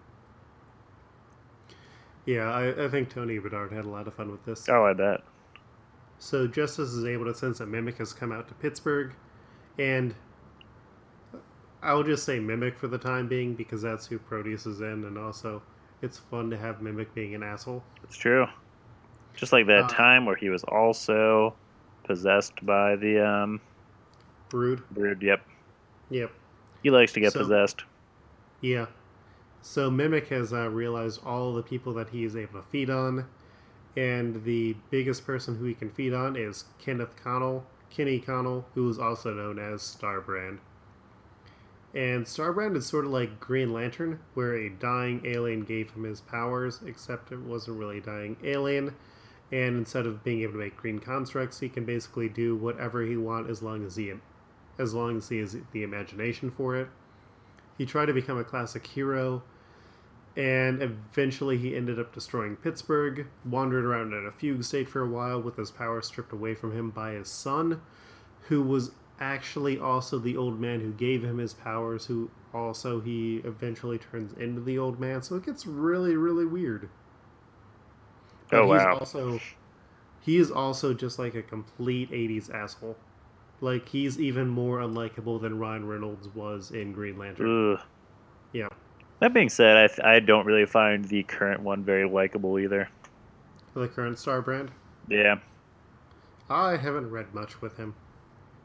Yeah, 2.26 2.52
I, 2.52 2.86
I 2.86 2.88
think 2.90 3.10
Tony 3.10 3.40
Bedard 3.40 3.72
had 3.72 3.86
a 3.86 3.90
lot 3.90 4.08
of 4.08 4.14
fun 4.14 4.32
with 4.32 4.44
this. 4.46 4.70
Oh, 4.70 4.86
I 4.86 4.94
bet. 4.94 5.22
So 6.20 6.46
Justice 6.48 6.90
is 6.94 7.06
able 7.06 7.26
to 7.26 7.34
sense 7.34 7.58
that 7.58 7.68
Mimic 7.68 7.98
has 7.98 8.14
come 8.14 8.32
out 8.32 8.48
to 8.48 8.54
Pittsburgh, 8.56 9.12
and 9.80 10.14
I'll 11.82 12.04
just 12.04 12.24
say 12.26 12.40
Mimic 12.40 12.78
for 12.78 12.88
the 12.88 12.98
time 12.98 13.28
being 13.28 13.56
because 13.56 13.82
that's 13.82 14.06
who 14.06 14.20
Proteus 14.20 14.66
is 14.68 14.82
in, 14.82 15.04
and 15.06 15.18
also 15.18 15.62
it's 16.04 16.20
fun 16.20 16.50
to 16.52 16.58
have 16.58 16.82
Mimic 16.82 17.14
being 17.16 17.34
an 17.34 17.42
asshole. 17.44 17.84
It's 18.04 18.18
true. 18.18 18.46
Just 19.36 19.52
like 19.54 19.66
that 19.68 19.86
Uh, 19.86 19.88
time 19.88 20.26
where 20.26 20.36
he 20.36 20.50
was 20.50 20.64
also 20.66 21.56
possessed 22.04 22.64
by 22.66 22.96
the 22.98 23.20
um 23.26 23.60
Brood. 24.50 24.84
brood. 24.92 25.22
Yep, 25.24 25.42
Yep. 26.10 26.32
he 26.84 26.90
likes 26.92 27.14
to 27.14 27.20
get 27.20 27.32
So- 27.34 27.40
possessed. 27.40 27.84
Yeah. 28.60 28.86
So 29.62 29.92
Mimic 29.92 30.28
has 30.30 30.54
uh, 30.54 30.70
realized 30.70 31.22
all 31.24 31.54
the 31.54 31.62
people 31.62 31.94
that 31.94 32.10
he 32.10 32.24
is 32.24 32.36
able 32.36 32.62
to 32.62 32.68
feed 32.70 32.90
on, 32.90 33.28
and 33.96 34.44
the 34.44 34.76
biggest 34.90 35.26
person 35.26 35.58
who 35.58 35.66
he 35.66 35.74
can 35.74 35.92
feed 35.92 36.14
on 36.14 36.36
is 36.36 36.66
Kenneth 36.80 37.16
Connell, 37.24 37.66
Kenny 37.90 38.20
Connell, 38.20 38.66
who 38.74 38.90
is 38.90 38.98
also 38.98 39.34
known 39.34 39.60
as 39.60 39.82
Starbrand. 39.82 40.60
And 41.94 42.26
Starbrand 42.26 42.78
is 42.78 42.86
sort 42.86 43.06
of 43.06 43.12
like 43.12 43.40
Green 43.40 43.74
Lantern, 43.74 44.20
where 44.34 44.56
a 44.56 44.70
dying 44.70 45.22
alien 45.26 45.62
gave 45.62 45.92
him 45.92 46.06
his 46.06 46.22
powers, 46.22 46.80
except 46.86 47.32
it 47.32 47.40
wasn't 47.40 47.78
really 47.78 47.98
a 47.98 48.02
dying 48.02 48.38
alien. 48.44 48.96
And 49.52 49.78
instead 49.78 50.06
of 50.06 50.24
being 50.24 50.42
able 50.42 50.54
to 50.54 50.60
make 50.60 50.78
green 50.78 51.00
constructs, 51.00 51.60
he 51.60 51.68
can 51.68 51.84
basically 51.84 52.30
do 52.30 52.56
whatever 52.56 53.02
he 53.02 53.18
wants 53.18 53.50
as 53.50 53.62
long 53.62 53.86
as 53.86 53.98
he, 53.98 54.14
as 54.80 54.94
long 54.94 55.18
as 55.18 55.28
he 55.28 55.40
has 55.40 55.58
the 55.74 55.84
imagination 55.84 56.50
for 56.50 56.78
it. 56.78 56.88
He 57.78 57.86
tried 57.86 58.08
to 58.08 58.14
become 58.14 58.38
a 58.38 58.44
classic 58.44 58.86
hero, 58.86 59.44
and 60.38 60.82
eventually 60.82 61.58
he 61.58 61.76
ended 61.76 62.00
up 62.00 62.14
destroying 62.14 62.56
Pittsburgh, 62.56 63.28
wandered 63.46 63.86
around 63.86 64.14
in 64.14 64.26
a 64.26 64.32
fugue 64.32 64.64
state 64.64 64.88
for 64.88 65.02
a 65.02 65.10
while 65.10 65.42
with 65.42 65.58
his 65.58 65.72
power 65.72 66.02
stripped 66.02 66.32
away 66.32 66.54
from 66.54 66.76
him 66.76 66.90
by 66.90 67.12
his 67.14 67.30
son, 67.30 67.82
who 68.48 68.62
was 68.62 68.92
actually 69.20 69.78
also 69.80 70.18
the 70.20 70.38
old 70.38 70.60
man 70.60 70.80
who 70.80 70.92
gave 70.94 71.24
him 71.24 71.38
his 71.38 71.54
powers, 71.54 72.06
who 72.06 72.30
also 72.54 73.00
he 73.00 73.38
eventually 73.46 73.98
turns 73.98 74.34
into 74.34 74.62
the 74.62 74.78
old 74.78 75.00
man. 75.00 75.22
So 75.22 75.36
it 75.36 75.46
gets 75.46 75.66
really, 75.66 76.16
really 76.16 76.46
weird. 76.46 76.90
Oh, 78.52 78.64
he's 78.64 78.84
wow. 78.84 78.98
Also, 79.00 79.40
he 80.20 80.38
is 80.38 80.52
also 80.52 80.94
just 80.94 81.20
like 81.20 81.36
a 81.36 81.42
complete 81.42 82.12
'80s 82.12 82.54
asshole. 82.54 82.98
Like 83.62 83.88
he's 83.88 84.20
even 84.20 84.48
more 84.48 84.80
unlikable 84.80 85.40
than 85.40 85.58
Ryan 85.60 85.88
Reynolds 85.88 86.28
was 86.34 86.72
in 86.72 86.92
Green 86.92 87.18
Lantern. 87.18 87.74
Ugh. 87.74 87.80
Yeah. 88.54 88.68
That 89.20 89.34
being 89.34 89.50
said, 89.50 89.78
I, 89.78 89.88
th- 89.88 90.00
I 90.06 90.20
don't 90.20 90.46
really 90.48 90.66
find 90.66 91.06
the 91.06 91.22
current 91.24 91.62
one 91.62 91.84
very 91.84 92.10
likable 92.10 92.58
either. 92.60 92.90
The 93.76 93.88
current 93.88 94.18
star 94.18 94.42
brand. 94.42 94.72
Yeah. 95.08 95.36
I 96.50 96.76
haven't 96.76 97.10
read 97.12 97.34
much 97.34 97.62
with 97.62 97.78
him. 97.78 97.94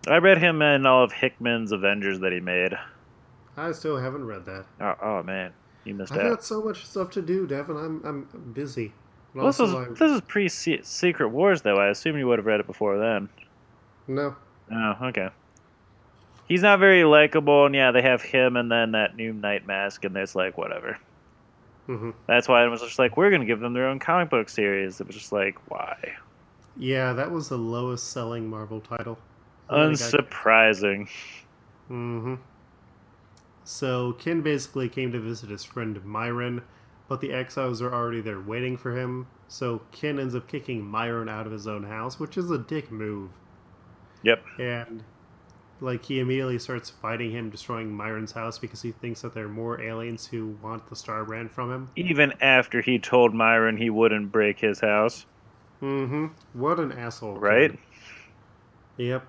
I 0.08 0.16
read 0.16 0.38
him 0.38 0.62
in 0.62 0.86
all 0.86 1.04
of 1.04 1.12
Hickman's 1.12 1.72
Avengers 1.72 2.20
that 2.20 2.32
he 2.32 2.40
made. 2.40 2.72
I 3.56 3.72
still 3.72 3.96
haven't 3.98 4.24
read 4.24 4.44
that. 4.46 4.64
Oh, 4.80 4.94
oh 5.02 5.22
man, 5.22 5.52
you 5.84 5.94
missed 5.94 6.12
I've 6.12 6.20
out. 6.20 6.30
got 6.30 6.44
so 6.44 6.62
much 6.62 6.86
stuff 6.86 7.10
to 7.12 7.22
do, 7.22 7.46
Devin. 7.46 7.76
I'm 7.76 8.02
I'm 8.04 8.52
busy. 8.52 8.92
Well, 9.34 9.46
this 9.46 9.60
is 9.60 9.74
I- 9.74 9.88
this 9.90 10.12
is 10.12 10.20
pre 10.22 10.48
Secret 10.48 11.28
Wars 11.28 11.62
though. 11.62 11.76
I 11.76 11.88
assume 11.88 12.16
you 12.18 12.26
would 12.28 12.38
have 12.38 12.46
read 12.46 12.60
it 12.60 12.66
before 12.66 12.98
then. 12.98 13.28
no. 14.08 14.36
Oh, 14.72 14.96
okay. 15.08 15.30
He's 16.48 16.62
not 16.62 16.78
very 16.78 17.04
likable, 17.04 17.66
and 17.66 17.74
yeah, 17.74 17.90
they 17.90 18.02
have 18.02 18.22
him 18.22 18.56
and 18.56 18.70
then 18.70 18.92
that 18.92 19.16
new 19.16 19.32
Night 19.32 19.66
Mask, 19.66 20.04
and 20.04 20.16
it's 20.16 20.34
like 20.34 20.56
whatever. 20.56 20.98
hmm 21.86 22.10
That's 22.26 22.48
why 22.48 22.64
it 22.64 22.68
was 22.68 22.80
just 22.82 22.98
like 22.98 23.16
we're 23.16 23.30
gonna 23.30 23.44
give 23.44 23.60
them 23.60 23.72
their 23.72 23.88
own 23.88 23.98
comic 23.98 24.30
book 24.30 24.48
series. 24.48 25.00
It 25.00 25.06
was 25.06 25.16
just 25.16 25.32
like 25.32 25.56
why? 25.70 26.14
Yeah, 26.76 27.12
that 27.14 27.30
was 27.30 27.48
the 27.48 27.58
lowest 27.58 28.10
selling 28.12 28.48
Marvel 28.48 28.80
title. 28.80 29.18
I- 29.68 29.74
Unsurprising. 29.74 31.08
Mm-hmm. 31.90 32.34
So 33.64 34.12
Ken 34.14 34.40
basically 34.42 34.88
came 34.88 35.12
to 35.12 35.20
visit 35.20 35.50
his 35.50 35.64
friend 35.64 36.02
Myron, 36.04 36.62
but 37.08 37.20
the 37.20 37.32
exiles 37.32 37.82
are 37.82 37.92
already 37.92 38.20
there 38.20 38.40
waiting 38.40 38.76
for 38.76 38.96
him. 38.96 39.26
So 39.48 39.82
Ken 39.92 40.18
ends 40.18 40.34
up 40.34 40.48
kicking 40.48 40.82
Myron 40.84 41.28
out 41.28 41.46
of 41.46 41.52
his 41.52 41.66
own 41.66 41.84
house, 41.84 42.18
which 42.18 42.36
is 42.38 42.50
a 42.50 42.58
dick 42.58 42.90
move. 42.90 43.30
Yep. 44.26 44.44
And 44.58 45.04
like 45.80 46.04
he 46.04 46.20
immediately 46.20 46.58
starts 46.58 46.90
fighting 46.90 47.30
him, 47.30 47.50
destroying 47.50 47.92
Myron's 47.92 48.32
house 48.32 48.58
because 48.58 48.82
he 48.82 48.92
thinks 48.92 49.22
that 49.22 49.34
there 49.34 49.44
are 49.44 49.48
more 49.48 49.80
aliens 49.80 50.26
who 50.26 50.58
want 50.62 50.88
the 50.88 50.96
Star 50.96 51.24
Brand 51.24 51.50
from 51.50 51.72
him. 51.72 51.90
Even 51.96 52.32
after 52.40 52.80
he 52.80 52.98
told 52.98 53.34
Myron 53.34 53.76
he 53.76 53.90
wouldn't 53.90 54.32
break 54.32 54.58
his 54.58 54.80
house, 54.80 55.26
Mm-hmm. 55.82 56.26
What 56.58 56.80
an 56.80 56.92
asshole. 56.92 57.36
Right? 57.36 57.78
Yep. 58.96 59.26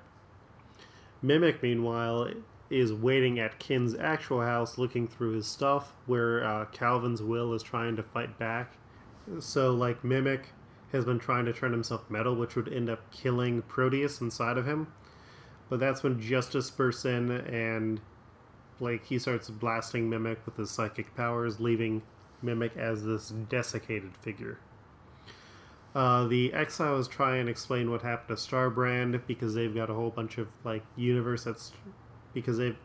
Mimic, 1.22 1.62
meanwhile, 1.62 2.30
is 2.70 2.94
waiting 2.94 3.40
at 3.40 3.60
Ken's 3.60 3.96
actual 3.96 4.42
house 4.42 4.78
looking 4.78 5.08
through 5.08 5.32
his 5.32 5.48
stuff 5.48 5.94
where 6.06 6.44
uh, 6.46 6.66
Calvin's 6.66 7.22
will 7.22 7.54
is 7.54 7.64
trying 7.64 7.96
to 7.96 8.04
fight 8.04 8.38
back. 8.40 8.74
So, 9.40 9.74
like, 9.74 10.04
Mimic 10.04 10.44
has 10.92 11.06
been 11.06 11.20
trying 11.20 11.46
to 11.46 11.54
turn 11.54 11.72
himself 11.72 12.10
metal, 12.10 12.36
which 12.36 12.56
would 12.56 12.72
end 12.72 12.90
up 12.90 13.12
killing 13.12 13.62
Proteus 13.64 14.22
inside 14.22 14.58
of 14.58 14.66
him. 14.66 14.88
But 15.70 15.80
that's 15.80 16.02
when 16.04 16.22
Justice 16.22 16.70
bursts 16.70 17.06
in 17.06 17.32
and, 17.32 18.00
like, 18.80 19.06
he 19.06 19.20
starts 19.20 19.50
blasting 19.50 20.10
Mimic 20.10 20.46
with 20.46 20.56
his 20.56 20.72
psychic 20.72 21.14
powers, 21.16 21.60
leaving 21.60 22.02
Mimic 22.42 22.78
as 22.78 23.04
this 23.04 23.30
desiccated 23.50 24.16
figure. 24.18 24.60
Uh, 25.94 26.28
the 26.28 26.54
exiles 26.54 27.08
try 27.08 27.38
and 27.38 27.50
explain 27.50 27.90
what 27.90 28.04
happened 28.04 28.38
to 28.38 28.42
Starbrand 28.42 29.20
because 29.26 29.56
they've 29.56 29.74
got 29.74 29.90
a 29.90 29.94
whole 29.94 30.12
bunch 30.12 30.38
of 30.38 30.48
like 30.64 30.84
universe 30.96 31.44
that's 31.44 31.72
because 32.36 32.60
they've 32.60 32.78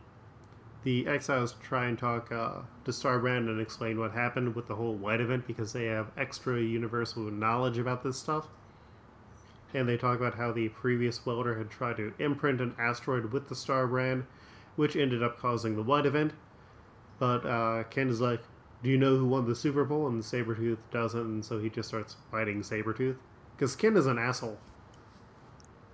the 0.84 1.06
exiles 1.06 1.54
try 1.62 1.86
and 1.86 1.98
talk 1.98 2.32
uh, 2.32 2.60
to 2.84 2.90
Starbrand 2.90 3.48
and 3.48 3.60
explain 3.60 3.98
what 3.98 4.12
happened 4.12 4.54
with 4.54 4.66
the 4.66 4.74
whole 4.74 4.94
white 4.94 5.20
event 5.20 5.46
because 5.46 5.72
they 5.72 5.86
have 5.86 6.10
extra 6.16 6.60
universal 6.60 7.22
knowledge 7.22 7.78
about 7.78 8.02
this 8.02 8.18
stuff. 8.18 8.48
And 9.74 9.88
they 9.88 9.96
talk 9.96 10.18
about 10.18 10.34
how 10.34 10.52
the 10.52 10.68
previous 10.68 11.24
welder 11.24 11.56
had 11.56 11.70
tried 11.70 11.96
to 11.96 12.12
imprint 12.18 12.60
an 12.60 12.74
asteroid 12.78 13.32
with 13.32 13.48
the 13.48 13.54
Starbrand, 13.54 14.24
which 14.76 14.96
ended 14.96 15.22
up 15.22 15.38
causing 15.38 15.76
the 15.76 15.82
white 15.82 16.04
event. 16.04 16.32
But 17.18 17.46
uh, 17.46 17.84
Ken 17.84 18.08
is 18.08 18.20
like, 18.20 18.42
Do 18.82 18.90
you 18.90 18.98
know 18.98 19.16
who 19.16 19.26
won 19.26 19.46
the 19.46 19.54
Super 19.54 19.84
Bowl? 19.84 20.08
And 20.08 20.20
Sabretooth 20.20 20.78
doesn't, 20.90 21.20
and 21.20 21.44
so 21.44 21.58
he 21.58 21.70
just 21.70 21.88
starts 21.88 22.16
fighting 22.30 22.60
Sabretooth. 22.60 23.16
Because 23.56 23.76
Ken 23.76 23.96
is 23.96 24.06
an 24.06 24.18
asshole. 24.18 24.58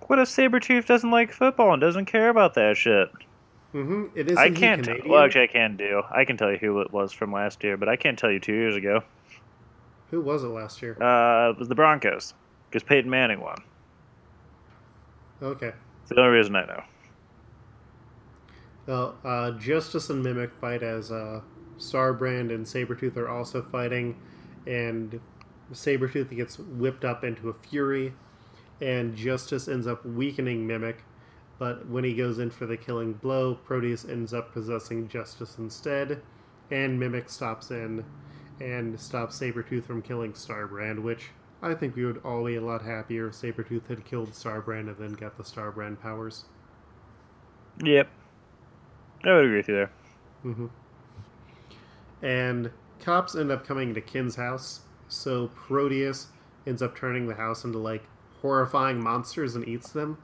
What 0.07 0.17
if 0.17 0.27
Sabretooth 0.27 0.87
doesn't 0.87 1.11
like 1.11 1.31
football 1.31 1.71
and 1.71 1.79
doesn't 1.79 2.05
care 2.05 2.29
about 2.29 2.55
that 2.55 2.75
shit? 2.75 3.09
Mm-hmm. 3.73 4.17
It 4.17 4.31
is. 4.31 4.37
I 4.37 4.49
can't. 4.49 4.83
Tell, 4.83 4.95
well, 5.05 5.23
actually, 5.23 5.43
I 5.43 5.47
can 5.47 5.77
do. 5.77 6.01
I 6.09 6.25
can 6.25 6.37
tell 6.37 6.51
you 6.51 6.57
who 6.57 6.81
it 6.81 6.91
was 6.91 7.11
from 7.11 7.31
last 7.31 7.63
year, 7.63 7.77
but 7.77 7.87
I 7.87 7.95
can't 7.95 8.17
tell 8.17 8.31
you 8.31 8.39
two 8.39 8.53
years 8.53 8.75
ago. 8.75 9.03
Who 10.09 10.21
was 10.21 10.43
it 10.43 10.47
last 10.47 10.81
year? 10.81 11.01
Uh, 11.01 11.51
it 11.51 11.59
was 11.59 11.67
the 11.67 11.75
Broncos, 11.75 12.33
because 12.69 12.81
Peyton 12.81 13.09
Manning 13.09 13.41
won. 13.41 13.57
Okay. 15.41 15.71
It's 16.01 16.09
the 16.09 16.19
only 16.19 16.37
reason 16.37 16.55
I 16.55 16.65
know. 16.65 16.83
Well, 18.87 19.15
uh, 19.23 19.51
Justice 19.51 20.09
and 20.09 20.23
Mimic 20.23 20.51
fight 20.59 20.81
as 20.81 21.11
uh, 21.11 21.41
Starbrand 21.77 22.53
and 22.53 22.65
Sabretooth 22.65 23.17
are 23.17 23.29
also 23.29 23.61
fighting, 23.61 24.19
and 24.65 25.19
Sabretooth 25.71 26.35
gets 26.35 26.57
whipped 26.57 27.05
up 27.05 27.23
into 27.23 27.49
a 27.49 27.53
fury, 27.53 28.13
and 28.81 29.15
Justice 29.15 29.67
ends 29.67 29.85
up 29.85 30.03
weakening 30.03 30.65
Mimic, 30.65 31.03
but 31.59 31.85
when 31.87 32.05
he 32.05 32.15
goes 32.15 32.39
in 32.39 32.49
for 32.49 32.65
the 32.65 32.77
killing 32.77 33.13
blow, 33.13 33.53
Proteus 33.53 34.05
ends 34.05 34.33
up 34.33 34.53
possessing 34.53 35.09
Justice 35.09 35.57
instead, 35.59 36.21
and 36.71 36.97
Mimic 36.97 37.29
stops 37.29 37.69
in 37.69 38.05
and 38.61 38.99
stops 38.99 39.39
Sabretooth 39.39 39.83
from 39.83 40.01
killing 40.01 40.33
Starbrand, 40.33 41.03
which 41.03 41.29
I 41.61 41.73
think 41.73 41.95
we 41.95 42.05
would 42.05 42.21
all 42.23 42.45
be 42.45 42.55
a 42.55 42.61
lot 42.61 42.81
happier 42.81 43.27
if 43.27 43.33
Sabretooth 43.33 43.87
had 43.87 44.05
killed 44.05 44.31
Starbrand 44.31 44.87
and 44.87 44.97
then 44.97 45.13
got 45.13 45.37
the 45.37 45.43
Starbrand 45.43 46.01
powers. 46.01 46.45
Yep. 47.83 48.07
I 49.25 49.33
would 49.33 49.45
agree 49.45 49.57
with 49.57 49.67
you 49.67 49.75
there. 49.75 49.91
Mm-hmm. 50.45 50.65
And 52.21 52.71
cops 53.01 53.35
end 53.35 53.51
up 53.51 53.65
coming 53.65 53.93
to 53.93 54.01
Ken's 54.01 54.35
house, 54.35 54.81
so 55.09 55.47
Proteus 55.49 56.27
ends 56.65 56.81
up 56.81 56.95
turning 56.95 57.27
the 57.27 57.35
house 57.35 57.65
into 57.65 57.77
like 57.77 58.03
horrifying 58.41 59.03
monsters 59.03 59.55
and 59.55 59.67
eats 59.67 59.91
them. 59.91 60.17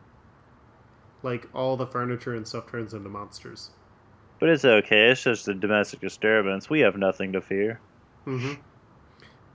Like 1.25 1.49
all 1.53 1.75
the 1.75 1.87
furniture 1.87 2.35
and 2.35 2.47
stuff 2.47 2.69
turns 2.71 2.93
into 2.93 3.09
monsters. 3.09 3.71
But 4.39 4.49
it's 4.49 4.63
okay. 4.63 5.09
It's 5.09 5.23
just 5.23 5.47
a 5.47 5.53
domestic 5.53 6.01
disturbance. 6.01 6.69
We 6.69 6.81
have 6.81 6.97
nothing 6.97 7.33
to 7.33 7.41
fear. 7.41 7.79
Mm-hmm. 8.27 8.53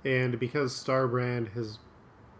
And 0.04 0.40
because 0.40 0.72
Starbrand 0.72 1.52
has 1.52 1.78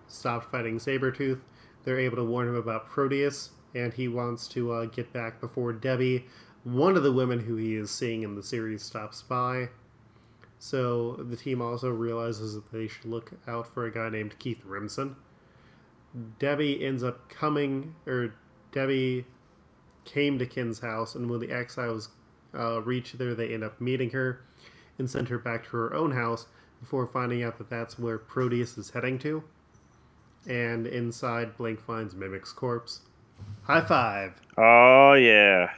stopped 0.08 0.50
fighting 0.50 0.78
Sabretooth, 0.78 1.40
they're 1.84 2.00
able 2.00 2.16
to 2.16 2.25
warn 2.25 2.49
him 2.49 2.56
about 2.56 2.88
Proteus, 2.88 3.50
and 3.75 3.92
he 3.92 4.08
wants 4.08 4.49
to 4.49 4.72
uh, 4.72 4.84
get 4.87 5.12
back 5.12 5.40
before 5.40 5.72
Debbie, 5.72 6.26
one 6.64 6.96
of 6.96 7.02
the 7.02 7.12
women 7.12 7.38
who 7.38 7.56
he 7.56 7.76
is 7.76 7.90
seeing 7.90 8.22
in 8.22 8.34
the 8.34 8.42
series, 8.42 8.82
stops 8.82 9.22
by. 9.22 9.68
So 10.58 11.14
the 11.28 11.37
team 11.37 11.62
also 11.62 11.90
realizes 11.90 12.54
that 12.54 12.70
they 12.72 12.88
should 12.88 13.06
look 13.06 13.30
out 13.46 13.72
for 13.72 13.87
a 13.87 13.92
guy 13.92 14.08
named 14.08 14.38
Keith 14.38 14.62
Remsen. 14.64 15.14
Debbie 16.38 16.84
ends 16.84 17.04
up 17.04 17.28
coming, 17.28 17.94
or 18.07 18.35
Debbie 18.72 19.24
came 20.04 20.38
to 20.38 20.46
Ken's 20.46 20.80
house, 20.80 21.14
and 21.14 21.28
when 21.28 21.40
the 21.40 21.50
exiles 21.50 22.11
uh, 22.54 22.80
reach 22.83 23.12
there, 23.12 23.35
they 23.35 23.52
end 23.52 23.64
up 23.64 23.80
meeting 23.80 24.11
her 24.11 24.42
and 24.98 25.09
send 25.09 25.28
her 25.28 25.38
back 25.38 25.64
to 25.64 25.70
her 25.76 25.94
own 25.94 26.12
house 26.12 26.46
before 26.80 27.06
finding 27.06 27.42
out 27.42 27.59
that 27.59 27.70
that's 27.70 27.98
where 27.98 28.18
Proteus 28.18 28.78
is 28.78 28.90
heading 28.90 29.18
to. 29.20 29.42
And 30.48 30.87
inside, 30.87 31.56
Blink 31.56 31.80
finds 31.80 32.14
Mimic's 32.14 32.52
corpse. 32.52 33.02
High 33.62 33.83
five! 33.83 34.35
Oh, 34.56 35.14
yeah. 35.14 35.72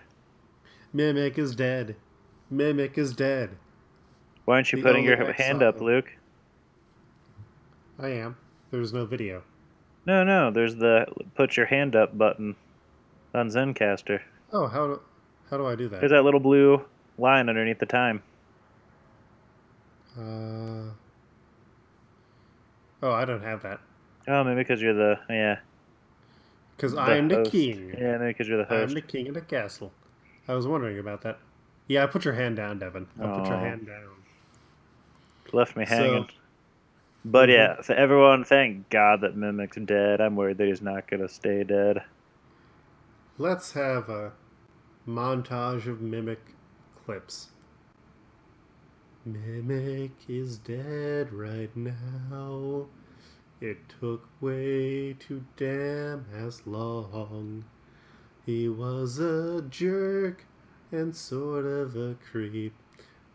Mimic 0.92 1.38
is 1.38 1.55
dead. 1.55 1.96
Mimic 2.50 2.98
is 2.98 3.12
dead. 3.14 3.50
Why 4.44 4.57
aren't 4.57 4.72
you 4.72 4.78
The 4.78 4.88
putting 4.88 5.05
your 5.05 5.33
hand 5.33 5.62
up. 5.62 5.81
Luke? 5.81 6.11
I 7.98 8.09
am. 8.09 8.37
There's 8.70 8.92
no 8.92 9.07
video. 9.07 9.42
No, 10.07 10.24
no. 10.24 10.50
There's 10.50 10.76
the 10.76 11.07
put 11.35 11.57
your 11.57 11.66
hand 11.66 11.94
up 11.94 12.18
button 12.18 12.57
on 13.35 13.49
Zencastr. 13.49 14.21
Oh, 14.53 14.66
how 14.66 14.87
do, 14.87 15.01
how 15.51 15.57
do 15.57 15.66
I 15.66 15.75
do 15.75 15.88
that? 15.88 16.01
There's 16.01 16.12
that 16.12 16.25
little 16.25 16.40
blue 16.40 16.85
line 17.18 17.49
underneath 17.49 17.79
the 17.79 17.87
time. 17.87 18.23
Uh, 20.18 20.90
oh, 23.03 23.12
I 23.12 23.25
don't 23.25 23.42
have 23.42 23.62
that. 23.62 23.81
Oh, 24.29 24.45
maybe 24.45 24.57
because 24.61 24.81
you're 24.81 24.95
the 24.95 25.18
yeah. 25.31 25.59
Because 26.77 26.95
I 26.95 27.16
am 27.16 27.29
the 27.29 27.42
king. 27.45 27.95
Yeah, 27.99 28.18
maybe 28.18 28.31
because 28.31 28.49
you're 28.49 28.59
the 28.59 28.64
host. 28.64 28.81
I 28.81 28.83
am 28.83 28.95
the 28.95 29.01
king 29.01 29.29
of 29.29 29.35
the 29.35 29.40
castle. 29.40 29.92
I 30.49 30.55
was 30.55 30.66
wondering 30.66 30.99
about 30.99 31.23
that. 31.23 31.38
Yeah, 31.88 32.07
put 32.07 32.25
your 32.25 32.35
hand 32.35 32.57
down, 32.57 32.79
Devin. 32.79 33.07
I'll 33.21 33.40
put 33.40 33.49
your 33.49 33.59
hand 33.59 33.87
down. 33.87 34.09
Left 35.53 35.77
me 35.77 35.87
So- 35.87 35.95
hanging. 35.95 36.29
But 37.25 37.49
Mhm. 37.49 37.53
yeah, 37.53 37.81
for 37.83 37.92
everyone, 37.92 38.42
thank 38.42 38.90
God 38.90 39.21
that 39.21 39.37
Mimic's 39.37 39.77
dead. 39.77 40.21
I'm 40.21 40.35
worried 40.35 40.59
that 40.59 40.66
he's 40.66 40.83
not 40.83 41.07
gonna 41.07 41.29
stay 41.29 41.62
dead. 41.62 42.03
Let's 43.38 43.73
have 43.73 44.11
a 44.11 44.33
montage 45.09 45.87
of 45.87 46.03
Mimic 46.03 46.55
clips. 47.03 47.49
Mimic 49.25 50.11
is 50.29 50.59
dead 50.59 51.33
right 51.33 51.75
now. 51.75 52.88
It 53.59 53.79
took 53.99 54.29
way 54.42 55.14
too 55.14 55.45
damn 55.57 56.27
as 56.35 56.66
long. 56.66 57.64
He 58.45 58.68
was 58.68 59.18
a 59.18 59.62
jerk 59.62 60.45
and 60.90 61.16
sort 61.16 61.64
of 61.64 61.97
a 61.97 62.16
creep. 62.31 62.75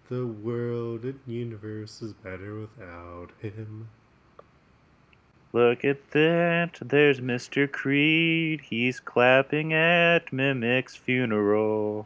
The 0.10 0.28
world 0.28 1.06
and 1.06 1.20
universe 1.26 2.04
is 2.04 2.14
better 2.14 2.60
without 2.60 3.32
him. 3.40 3.90
Look 5.58 5.84
at 5.84 6.12
that. 6.12 6.78
There's 6.82 7.20
Mr. 7.20 7.70
Creed. 7.72 8.62
He's 8.62 9.00
clapping 9.00 9.74
at 9.74 10.32
Mimic's 10.32 10.96
funeral. 10.96 12.06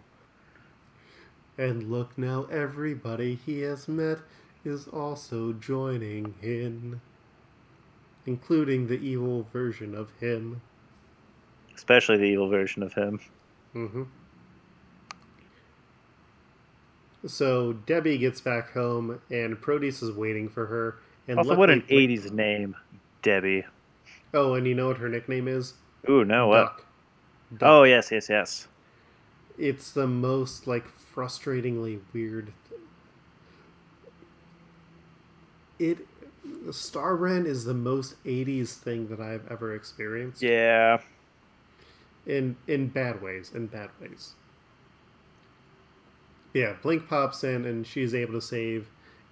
And 1.57 1.91
look 1.91 2.17
now, 2.17 2.45
everybody 2.45 3.35
he 3.45 3.59
has 3.63 3.89
met 3.89 4.19
is 4.63 4.87
also 4.87 5.51
joining 5.51 6.33
in, 6.41 7.01
including 8.25 8.87
the 8.87 8.97
evil 9.01 9.45
version 9.51 9.95
of 9.95 10.11
him. 10.21 10.61
Especially 11.75 12.15
the 12.15 12.23
evil 12.23 12.47
version 12.47 12.81
of 12.83 12.93
him. 12.93 13.19
Mm-hmm. 13.75 14.03
So 17.27 17.73
Debbie 17.73 18.17
gets 18.17 18.39
back 18.39 18.71
home, 18.71 19.19
and 19.29 19.59
Proteus 19.59 20.01
is 20.01 20.15
waiting 20.15 20.47
for 20.47 20.67
her. 20.67 20.99
And 21.27 21.37
Also, 21.37 21.57
what 21.57 21.69
an 21.69 21.81
80s 21.81 22.31
name. 22.31 22.77
Debbie. 23.21 23.65
Oh, 24.33 24.53
and 24.53 24.65
you 24.65 24.75
know 24.75 24.87
what 24.87 24.97
her 24.97 25.09
nickname 25.09 25.47
is? 25.47 25.73
Ooh, 26.09 26.23
no, 26.23 26.47
what? 26.47 26.77
Duck. 27.57 27.61
Oh, 27.61 27.83
yes, 27.83 28.11
yes, 28.11 28.29
yes. 28.29 28.67
It's 29.57 29.91
the 29.91 30.07
most 30.07 30.67
like 30.67 30.85
frustratingly 31.13 31.99
weird. 32.13 32.53
It 35.77 36.07
Starbrand 36.67 37.45
is 37.45 37.65
the 37.65 37.73
most 37.73 38.23
'80s 38.23 38.73
thing 38.73 39.07
that 39.07 39.19
I've 39.19 39.49
ever 39.51 39.75
experienced. 39.75 40.41
Yeah. 40.41 40.99
In 42.25 42.55
in 42.67 42.87
bad 42.87 43.21
ways. 43.21 43.51
In 43.53 43.67
bad 43.67 43.89
ways. 43.99 44.33
Yeah, 46.53 46.75
Blink 46.81 47.07
pops 47.07 47.43
in 47.43 47.65
and 47.65 47.85
she's 47.85 48.13
able 48.13 48.33
to 48.33 48.41
save 48.41 48.89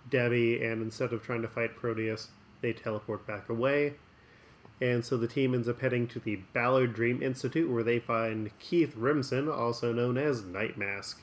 Debbie, 0.09 0.63
and 0.63 0.81
instead 0.81 1.13
of 1.13 1.21
trying 1.23 1.41
to 1.41 1.47
fight 1.47 1.75
Proteus, 1.75 2.29
they 2.61 2.73
teleport 2.73 3.25
back 3.25 3.49
away. 3.49 3.93
And 4.81 5.03
so 5.03 5.17
the 5.17 5.27
team 5.27 5.53
ends 5.53 5.67
up 5.67 5.81
heading 5.81 6.07
to 6.07 6.19
the 6.19 6.37
Ballard 6.53 6.93
Dream 6.93 7.21
Institute 7.21 7.69
where 7.69 7.83
they 7.83 7.99
find 7.99 8.57
Keith 8.59 8.95
Remsen, 8.95 9.49
also 9.49 9.91
known 9.91 10.17
as 10.17 10.43
Night 10.43 10.77
Mask. 10.77 11.21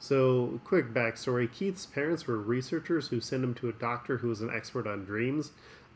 So, 0.00 0.60
quick 0.64 0.92
backstory 0.92 1.50
Keith's 1.50 1.86
parents 1.86 2.26
were 2.26 2.36
researchers 2.36 3.08
who 3.08 3.20
sent 3.20 3.44
him 3.44 3.54
to 3.54 3.68
a 3.68 3.72
doctor 3.72 4.18
who 4.18 4.28
was 4.28 4.40
an 4.40 4.50
expert 4.54 4.86
on 4.86 5.04
dreams, 5.04 5.52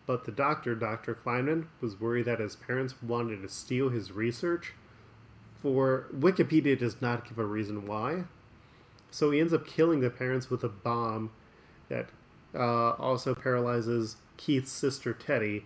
but 0.07 0.25
the 0.25 0.33
doctor, 0.33 0.75
Dr. 0.75 1.15
Kleinman, 1.15 1.67
was 1.83 2.01
worried 2.01 2.25
that 2.25 2.41
his 2.41 2.57
parents 2.57 3.03
wanted 3.03 3.43
to 3.43 3.49
steal 3.49 3.91
his 3.91 4.11
research. 4.11 4.73
For 5.61 6.07
Wikipedia 6.17 6.79
does 6.79 7.03
not 7.03 7.29
give 7.29 7.39
a 7.39 7.45
reason 7.45 7.87
why. 7.87 8.25
So 9.11 9.31
he 9.31 9.41
ends 9.41 9.53
up 9.53 9.67
killing 9.67 10.01
the 10.01 10.09
parents 10.09 10.49
with 10.49 10.65
a 10.65 10.69
bomb 10.69 11.31
that 11.91 12.09
uh, 12.59 12.91
also 12.99 13.35
paralyzes 13.35 14.17
Keith's 14.37 14.73
sister 14.73 15.13
Teddy 15.13 15.65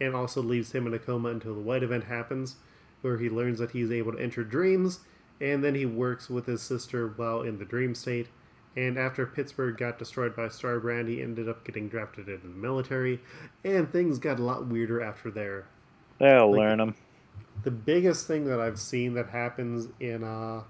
and 0.00 0.14
also 0.14 0.40
leaves 0.42 0.72
him 0.72 0.86
in 0.86 0.94
a 0.94 0.98
coma 0.98 1.28
until 1.28 1.54
the 1.54 1.60
White 1.60 1.82
event 1.82 2.04
happens, 2.04 2.56
where 3.02 3.18
he 3.18 3.28
learns 3.28 3.58
that 3.58 3.72
he's 3.72 3.90
able 3.90 4.12
to 4.12 4.18
enter 4.18 4.44
dreams 4.44 5.00
and 5.40 5.64
then 5.64 5.74
he 5.74 5.86
works 5.86 6.28
with 6.30 6.46
his 6.46 6.60
sister 6.62 7.08
while 7.16 7.42
in 7.42 7.58
the 7.58 7.64
dream 7.64 7.94
state. 7.94 8.28
And 8.76 8.98
after 8.98 9.26
Pittsburgh 9.26 9.76
got 9.76 9.98
destroyed 9.98 10.36
by 10.36 10.46
Starbrand, 10.46 11.08
he 11.08 11.22
ended 11.22 11.48
up 11.48 11.64
getting 11.64 11.88
drafted 11.88 12.28
into 12.28 12.46
the 12.46 12.54
military, 12.54 13.20
and 13.64 13.90
things 13.90 14.18
got 14.18 14.38
a 14.38 14.44
lot 14.44 14.66
weirder 14.66 15.02
after 15.02 15.30
there. 15.30 15.66
They'll 16.18 16.50
Like- 16.50 16.58
learn 16.58 16.78
them. 16.78 16.94
The 17.64 17.70
biggest 17.70 18.26
thing 18.26 18.44
that 18.46 18.60
I've 18.60 18.78
seen 18.78 19.14
that 19.14 19.28
happens 19.28 19.88
in 19.98 20.22
uh 20.24 20.62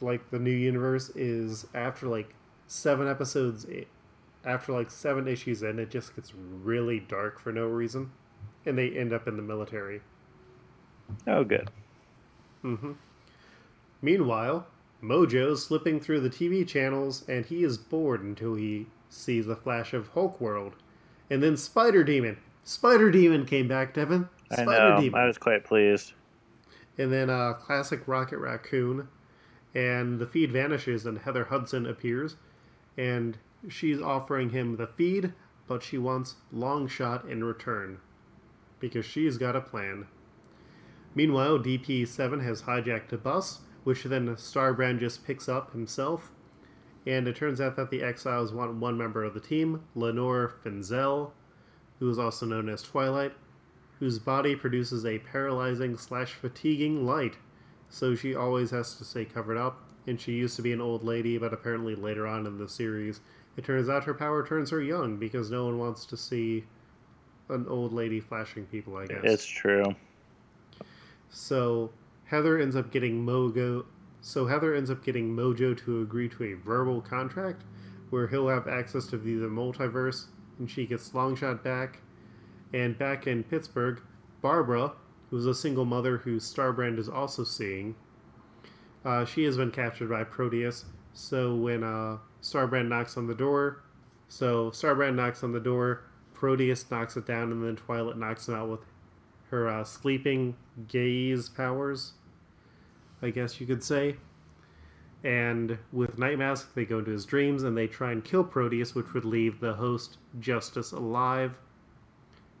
like 0.00 0.30
the 0.30 0.38
new 0.38 0.50
universe 0.50 1.10
is 1.10 1.66
after 1.74 2.06
like 2.06 2.34
seven 2.70 3.08
episodes 3.08 3.66
after 4.44 4.72
like 4.72 4.92
seven 4.92 5.26
issues 5.26 5.64
in 5.64 5.80
it 5.80 5.90
just 5.90 6.14
gets 6.14 6.32
really 6.62 7.00
dark 7.00 7.40
for 7.40 7.52
no 7.52 7.66
reason 7.66 8.08
and 8.64 8.78
they 8.78 8.90
end 8.90 9.12
up 9.12 9.26
in 9.26 9.36
the 9.36 9.42
military. 9.42 10.00
Oh, 11.26 11.42
good. 11.42 11.68
Mm-hmm. 12.64 12.92
Meanwhile, 14.02 14.66
Mojo's 15.02 15.64
slipping 15.64 15.98
through 15.98 16.20
the 16.20 16.30
TV 16.30 16.66
channels 16.66 17.24
and 17.28 17.44
he 17.44 17.64
is 17.64 17.76
bored 17.76 18.22
until 18.22 18.54
he 18.54 18.86
sees 19.08 19.48
a 19.48 19.56
flash 19.56 19.92
of 19.92 20.08
Hulk 20.08 20.40
World. 20.40 20.74
And 21.28 21.42
then 21.42 21.56
Spider 21.56 22.04
Demon. 22.04 22.36
Spider 22.62 23.10
Demon 23.10 23.46
came 23.46 23.66
back, 23.66 23.94
Devin. 23.94 24.28
I 24.52 24.62
Spider 24.62 24.90
know. 24.90 25.00
Demon. 25.00 25.20
I 25.20 25.26
was 25.26 25.38
quite 25.38 25.64
pleased. 25.64 26.12
And 26.98 27.12
then 27.12 27.30
uh, 27.30 27.54
classic 27.54 28.06
Rocket 28.06 28.38
Raccoon. 28.38 29.08
And 29.74 30.20
the 30.20 30.26
feed 30.26 30.52
vanishes 30.52 31.06
and 31.06 31.18
Heather 31.18 31.44
Hudson 31.44 31.86
appears. 31.86 32.36
And 33.00 33.38
she's 33.66 33.98
offering 33.98 34.50
him 34.50 34.76
the 34.76 34.86
feed, 34.86 35.32
but 35.66 35.82
she 35.82 35.96
wants 35.96 36.34
Longshot 36.54 37.26
in 37.26 37.42
return. 37.42 37.98
Because 38.78 39.06
she's 39.06 39.38
got 39.38 39.56
a 39.56 39.62
plan. 39.62 40.06
Meanwhile, 41.14 41.60
DP 41.60 42.06
7 42.06 42.40
has 42.40 42.62
hijacked 42.62 43.12
a 43.12 43.16
bus, 43.16 43.60
which 43.84 44.04
then 44.04 44.28
Starbrand 44.36 45.00
just 45.00 45.24
picks 45.24 45.48
up 45.48 45.72
himself. 45.72 46.30
And 47.06 47.26
it 47.26 47.36
turns 47.36 47.58
out 47.58 47.74
that 47.76 47.90
the 47.90 48.02
exiles 48.02 48.52
want 48.52 48.74
one 48.74 48.98
member 48.98 49.24
of 49.24 49.32
the 49.32 49.40
team, 49.40 49.82
Lenore 49.94 50.52
Finzel, 50.62 51.30
who 52.00 52.10
is 52.10 52.18
also 52.18 52.44
known 52.44 52.68
as 52.68 52.82
Twilight, 52.82 53.32
whose 53.98 54.18
body 54.18 54.54
produces 54.54 55.06
a 55.06 55.20
paralyzing 55.20 55.96
slash 55.96 56.34
fatiguing 56.34 57.06
light, 57.06 57.38
so 57.88 58.14
she 58.14 58.34
always 58.34 58.70
has 58.72 58.94
to 58.96 59.04
stay 59.04 59.24
covered 59.24 59.56
up. 59.56 59.89
And 60.10 60.20
she 60.20 60.32
used 60.32 60.56
to 60.56 60.62
be 60.62 60.72
an 60.72 60.80
old 60.80 61.04
lady, 61.04 61.38
but 61.38 61.52
apparently 61.52 61.94
later 61.94 62.26
on 62.26 62.44
in 62.44 62.58
the 62.58 62.68
series, 62.68 63.20
it 63.56 63.64
turns 63.64 63.88
out 63.88 64.02
her 64.02 64.12
power 64.12 64.44
turns 64.44 64.68
her 64.70 64.82
young 64.82 65.16
because 65.16 65.52
no 65.52 65.66
one 65.66 65.78
wants 65.78 66.04
to 66.06 66.16
see 66.16 66.64
an 67.48 67.64
old 67.68 67.92
lady 67.92 68.18
flashing 68.18 68.66
people. 68.66 68.96
I 68.96 69.06
guess 69.06 69.20
It's 69.22 69.46
true. 69.46 69.94
so 71.28 71.90
Heather 72.24 72.58
ends 72.58 72.74
up 72.74 72.90
getting 72.90 73.24
Mogo. 73.24 73.84
So 74.20 74.46
Heather 74.48 74.74
ends 74.74 74.90
up 74.90 75.04
getting 75.04 75.34
Mojo 75.34 75.78
to 75.84 76.02
agree 76.02 76.28
to 76.30 76.42
a 76.42 76.54
verbal 76.54 77.00
contract 77.00 77.62
where 78.10 78.26
he'll 78.26 78.48
have 78.48 78.66
access 78.66 79.06
to 79.06 79.16
the, 79.16 79.34
the 79.36 79.46
multiverse, 79.46 80.24
and 80.58 80.68
she 80.68 80.86
gets 80.86 81.10
Longshot 81.10 81.62
back. 81.62 82.00
And 82.74 82.98
back 82.98 83.28
in 83.28 83.44
Pittsburgh, 83.44 84.00
Barbara, 84.42 84.92
who's 85.30 85.46
a 85.46 85.54
single 85.54 85.84
mother 85.84 86.18
who 86.18 86.40
Starbrand 86.40 86.98
is 86.98 87.08
also 87.08 87.44
seeing, 87.44 87.94
uh, 89.04 89.24
she 89.24 89.44
has 89.44 89.56
been 89.56 89.70
captured 89.70 90.08
by 90.08 90.24
Proteus. 90.24 90.84
So 91.12 91.54
when 91.54 91.82
uh, 91.82 92.18
Starbrand 92.42 92.88
knocks 92.88 93.16
on 93.16 93.26
the 93.26 93.34
door, 93.34 93.82
so 94.28 94.70
Starbrand 94.70 95.16
knocks 95.16 95.42
on 95.42 95.52
the 95.52 95.60
door, 95.60 96.04
Proteus 96.34 96.90
knocks 96.90 97.16
it 97.16 97.26
down, 97.26 97.52
and 97.52 97.64
then 97.64 97.76
Twilight 97.76 98.16
knocks 98.16 98.48
him 98.48 98.54
out 98.54 98.68
with 98.68 98.80
her 99.50 99.68
uh, 99.68 99.84
sleeping 99.84 100.56
gaze 100.88 101.48
powers, 101.48 102.12
I 103.20 103.30
guess 103.30 103.60
you 103.60 103.66
could 103.66 103.82
say. 103.82 104.16
And 105.22 105.76
with 105.92 106.18
Night 106.18 106.38
Mask, 106.38 106.72
they 106.74 106.86
go 106.86 107.00
into 107.00 107.10
his 107.10 107.26
dreams 107.26 107.64
and 107.64 107.76
they 107.76 107.86
try 107.86 108.12
and 108.12 108.24
kill 108.24 108.44
Proteus, 108.44 108.94
which 108.94 109.12
would 109.12 109.26
leave 109.26 109.60
the 109.60 109.74
host 109.74 110.16
Justice 110.38 110.92
alive. 110.92 111.58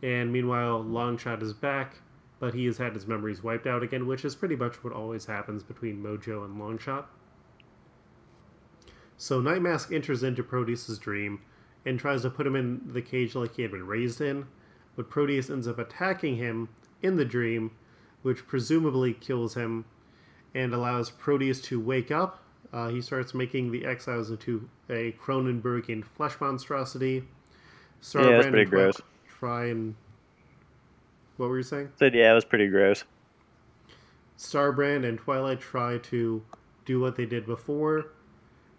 And 0.02 0.32
meanwhile, 0.32 0.84
Longshot 0.84 1.42
is 1.42 1.52
back, 1.54 1.96
but 2.40 2.54
he 2.54 2.64
has 2.64 2.78
had 2.78 2.94
his 2.94 3.06
memories 3.06 3.44
wiped 3.44 3.66
out 3.66 3.82
again, 3.82 4.06
which 4.06 4.24
is 4.24 4.34
pretty 4.34 4.56
much 4.56 4.82
what 4.82 4.92
always 4.92 5.26
happens 5.26 5.62
between 5.62 6.02
Mojo 6.02 6.44
and 6.44 6.60
Longshot. 6.60 7.04
So 9.18 9.40
Night 9.40 9.60
Mask 9.60 9.92
enters 9.92 10.22
into 10.22 10.42
Proteus's 10.42 10.98
dream 10.98 11.42
and 11.84 11.98
tries 11.98 12.22
to 12.22 12.30
put 12.30 12.46
him 12.46 12.56
in 12.56 12.80
the 12.86 13.02
cage 13.02 13.34
like 13.34 13.54
he 13.54 13.62
had 13.62 13.70
been 13.70 13.86
raised 13.86 14.22
in, 14.22 14.46
but 14.96 15.10
Proteus 15.10 15.50
ends 15.50 15.68
up 15.68 15.78
attacking 15.78 16.36
him 16.36 16.70
in 17.02 17.16
the 17.16 17.24
dream, 17.24 17.70
which 18.22 18.46
presumably 18.46 19.12
kills 19.12 19.54
him 19.54 19.84
and 20.54 20.72
allows 20.72 21.10
Proteus 21.10 21.60
to 21.62 21.78
wake 21.78 22.10
up. 22.10 22.42
Uh, 22.72 22.88
he 22.88 23.02
starts 23.02 23.34
making 23.34 23.70
the 23.70 23.84
exiles 23.84 24.30
into 24.30 24.68
a 24.88 25.12
Cronenbergian 25.22 26.04
flesh 26.04 26.40
monstrosity. 26.40 27.14
Yeah, 27.14 27.20
that's 27.20 28.14
Starbrand 28.14 28.50
pretty 28.50 28.70
gross. 28.70 29.00
Try 29.28 29.66
and 29.66 29.94
what 31.40 31.48
were 31.48 31.56
you 31.56 31.62
saying? 31.62 31.88
Said 31.96 32.14
yeah, 32.14 32.30
it 32.30 32.34
was 32.34 32.44
pretty 32.44 32.68
gross. 32.68 33.04
Starbrand 34.38 35.08
and 35.08 35.18
Twilight 35.18 35.60
try 35.60 35.96
to 35.98 36.42
do 36.84 37.00
what 37.00 37.16
they 37.16 37.24
did 37.24 37.46
before, 37.46 38.12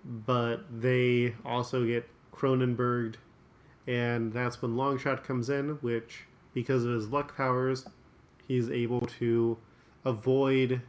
but 0.05 0.57
they 0.81 1.33
also 1.43 1.85
get 1.85 2.07
Cronenberged, 2.31 3.15
and 3.87 4.31
that's 4.31 4.61
when 4.61 4.75
Longshot 4.75 5.23
comes 5.23 5.49
in, 5.49 5.69
which, 5.81 6.25
because 6.53 6.85
of 6.85 6.93
his 6.93 7.09
luck 7.09 7.35
powers, 7.35 7.87
he's 8.47 8.69
able 8.69 9.01
to 9.01 9.57
avoid 10.05 10.81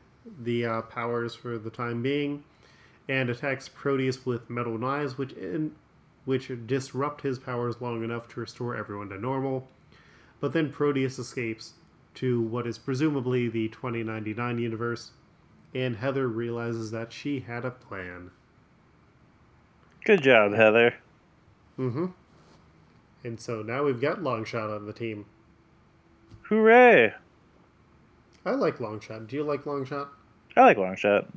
the 0.42 0.66
uh, 0.66 0.82
powers 0.82 1.34
for 1.34 1.56
the 1.56 1.70
time 1.70 2.02
being, 2.02 2.44
and 3.08 3.30
attacks 3.30 3.68
Proteus 3.68 4.26
with 4.26 4.50
metal 4.50 4.76
knives, 4.76 5.16
which 5.16 5.32
in, 5.32 5.74
which 6.26 6.50
disrupt 6.66 7.22
his 7.22 7.38
powers 7.38 7.80
long 7.80 8.04
enough 8.04 8.28
to 8.28 8.40
restore 8.40 8.76
everyone 8.76 9.08
to 9.08 9.18
normal. 9.18 9.68
But 10.42 10.52
then 10.52 10.72
Proteus 10.72 11.20
escapes 11.20 11.74
to 12.14 12.42
what 12.42 12.66
is 12.66 12.76
presumably 12.76 13.48
the 13.48 13.68
2099 13.68 14.58
universe, 14.58 15.12
and 15.72 15.96
Heather 15.96 16.26
realizes 16.26 16.90
that 16.90 17.12
she 17.12 17.38
had 17.38 17.64
a 17.64 17.70
plan. 17.70 18.32
Good 20.04 20.20
job, 20.20 20.52
Heather. 20.52 20.96
Mm-hmm. 21.78 22.06
And 23.22 23.40
so 23.40 23.62
now 23.62 23.84
we've 23.84 24.00
got 24.00 24.18
Longshot 24.18 24.74
on 24.74 24.84
the 24.84 24.92
team. 24.92 25.26
Hooray! 26.42 27.14
I 28.44 28.50
like 28.50 28.78
Longshot. 28.78 29.28
Do 29.28 29.36
you 29.36 29.44
like 29.44 29.62
Longshot? 29.62 30.08
I 30.56 30.62
like 30.62 30.76
Longshot. 30.76 31.28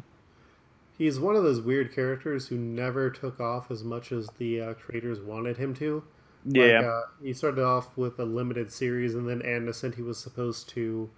He's 0.97 1.19
one 1.19 1.35
of 1.35 1.43
those 1.43 1.61
weird 1.61 1.93
characters 1.93 2.47
who 2.47 2.57
never 2.57 3.11
took 3.11 3.39
off 3.39 3.69
as 3.69 3.83
much 3.83 4.11
as 4.11 4.29
the 4.39 4.61
uh, 4.61 4.73
creators 4.73 5.19
wanted 5.19 5.57
him 5.57 5.75
to. 5.75 6.03
Yeah. 6.45 6.77
Like, 6.77 6.85
uh, 6.85 7.01
he 7.23 7.33
started 7.33 7.63
off 7.63 7.97
with 7.97 8.19
a 8.19 8.25
limited 8.25 8.71
series, 8.71 9.15
and 9.15 9.27
then 9.27 9.41
Anderson, 9.41 9.93
he 9.93 10.01
was 10.01 10.17
supposed 10.17 10.69
to 10.69 11.09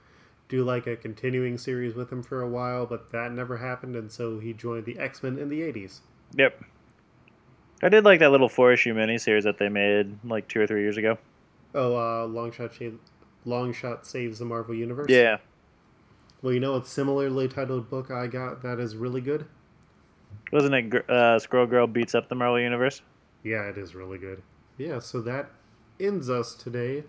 do 0.49 0.63
like 0.63 0.87
a 0.87 0.95
continuing 0.95 1.57
series 1.57 1.93
with 1.95 2.11
him 2.11 2.23
for 2.23 2.41
a 2.41 2.47
while, 2.47 2.85
but 2.85 3.11
that 3.11 3.31
never 3.33 3.57
happened, 3.57 3.95
and 3.95 4.11
so 4.11 4.39
he 4.39 4.53
joined 4.53 4.85
the 4.85 4.97
X 4.97 5.21
Men 5.21 5.37
in 5.37 5.49
the 5.49 5.61
80s. 5.61 5.99
Yep. 6.35 6.63
I 7.83 7.89
did 7.89 8.05
like 8.05 8.19
that 8.21 8.31
little 8.31 8.49
four 8.49 8.71
issue 8.71 8.93
miniseries 8.93 9.43
that 9.43 9.59
they 9.59 9.69
made 9.69 10.17
like 10.23 10.47
two 10.47 10.61
or 10.61 10.67
three 10.67 10.81
years 10.81 10.97
ago. 10.97 11.17
Oh, 11.75 11.95
uh, 11.95 12.27
Longshot, 12.27 12.71
Shave- 12.71 12.99
Longshot 13.45 14.05
Saves 14.05 14.39
the 14.39 14.45
Marvel 14.45 14.73
Universe? 14.73 15.07
Yeah. 15.09 15.37
Well, 16.41 16.53
you 16.53 16.59
know 16.59 16.73
what 16.73 16.87
similarly 16.87 17.47
titled 17.47 17.89
book 17.89 18.09
I 18.09 18.27
got 18.27 18.61
that 18.63 18.79
is 18.79 18.95
really 18.95 19.21
good? 19.21 19.45
Wasn't 20.51 20.73
it 20.73 21.09
uh, 21.09 21.39
Squirrel 21.39 21.67
Girl 21.67 21.87
beats 21.87 22.15
up 22.15 22.29
the 22.29 22.35
Marvel 22.35 22.59
Universe? 22.59 23.01
Yeah, 23.43 23.63
it 23.63 23.77
is 23.77 23.95
really 23.95 24.17
good. 24.17 24.41
Yeah, 24.77 24.99
so 24.99 25.21
that 25.21 25.49
ends 25.99 26.29
us 26.29 26.53
today. 26.53 27.03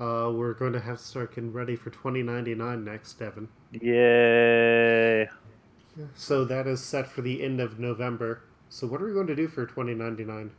Uh, 0.00 0.30
we're 0.32 0.54
going 0.54 0.72
to 0.72 0.80
have 0.80 0.98
to 0.98 1.02
start 1.02 1.34
getting 1.34 1.52
ready 1.52 1.76
for 1.76 1.90
2099 1.90 2.84
next, 2.84 3.14
Devin. 3.14 3.48
Yay! 3.72 5.28
So 6.14 6.44
that 6.44 6.66
is 6.66 6.80
set 6.80 7.08
for 7.08 7.22
the 7.22 7.42
end 7.42 7.60
of 7.60 7.80
November. 7.80 8.42
So 8.68 8.86
what 8.86 9.02
are 9.02 9.06
we 9.06 9.12
going 9.12 9.26
to 9.26 9.34
do 9.34 9.48
for 9.48 9.66
2099? 9.66 10.50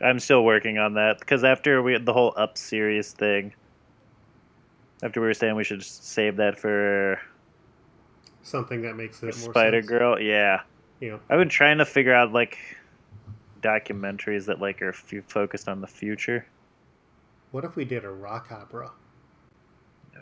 I'm 0.00 0.18
still 0.18 0.44
working 0.44 0.78
on 0.78 0.94
that 0.94 1.18
because 1.18 1.44
after 1.44 1.82
we 1.82 1.92
had 1.92 2.06
the 2.06 2.12
whole 2.12 2.32
Up 2.36 2.56
series 2.56 3.12
thing, 3.12 3.52
after 5.02 5.20
we 5.20 5.26
were 5.26 5.34
saying 5.34 5.56
we 5.56 5.64
should 5.64 5.82
save 5.82 6.36
that 6.36 6.58
for 6.58 7.20
Something 8.42 8.82
that 8.82 8.96
makes 8.96 9.22
it 9.22 9.36
more 9.38 9.52
Spider. 9.52 9.82
Girl, 9.82 10.20
yeah. 10.20 10.62
Know, 11.00 11.20
I've 11.30 11.38
been 11.38 11.48
trying 11.48 11.78
to 11.78 11.84
figure 11.84 12.14
out 12.14 12.32
like 12.32 12.58
documentaries 13.62 14.44
that 14.46 14.60
like 14.60 14.82
are 14.82 14.90
f- 14.90 15.12
focused 15.26 15.68
on 15.68 15.80
the 15.80 15.86
future. 15.86 16.46
what 17.52 17.64
if 17.64 17.76
we 17.76 17.84
did 17.84 18.04
a 18.04 18.10
rock 18.10 18.50
opera? 18.50 18.90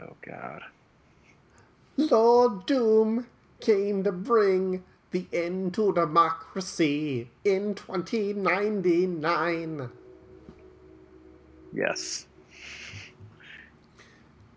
Oh 0.01 0.17
God. 0.23 0.63
Lord 1.97 2.67
Doom 2.67 3.27
came 3.61 4.05
to 4.05 4.13
bring 4.13 4.85
the 5.11 5.27
end 5.33 5.75
to 5.75 5.93
democracy 5.93 7.29
in 7.45 7.75
2099. 7.75 9.91
Yes. 11.73 12.27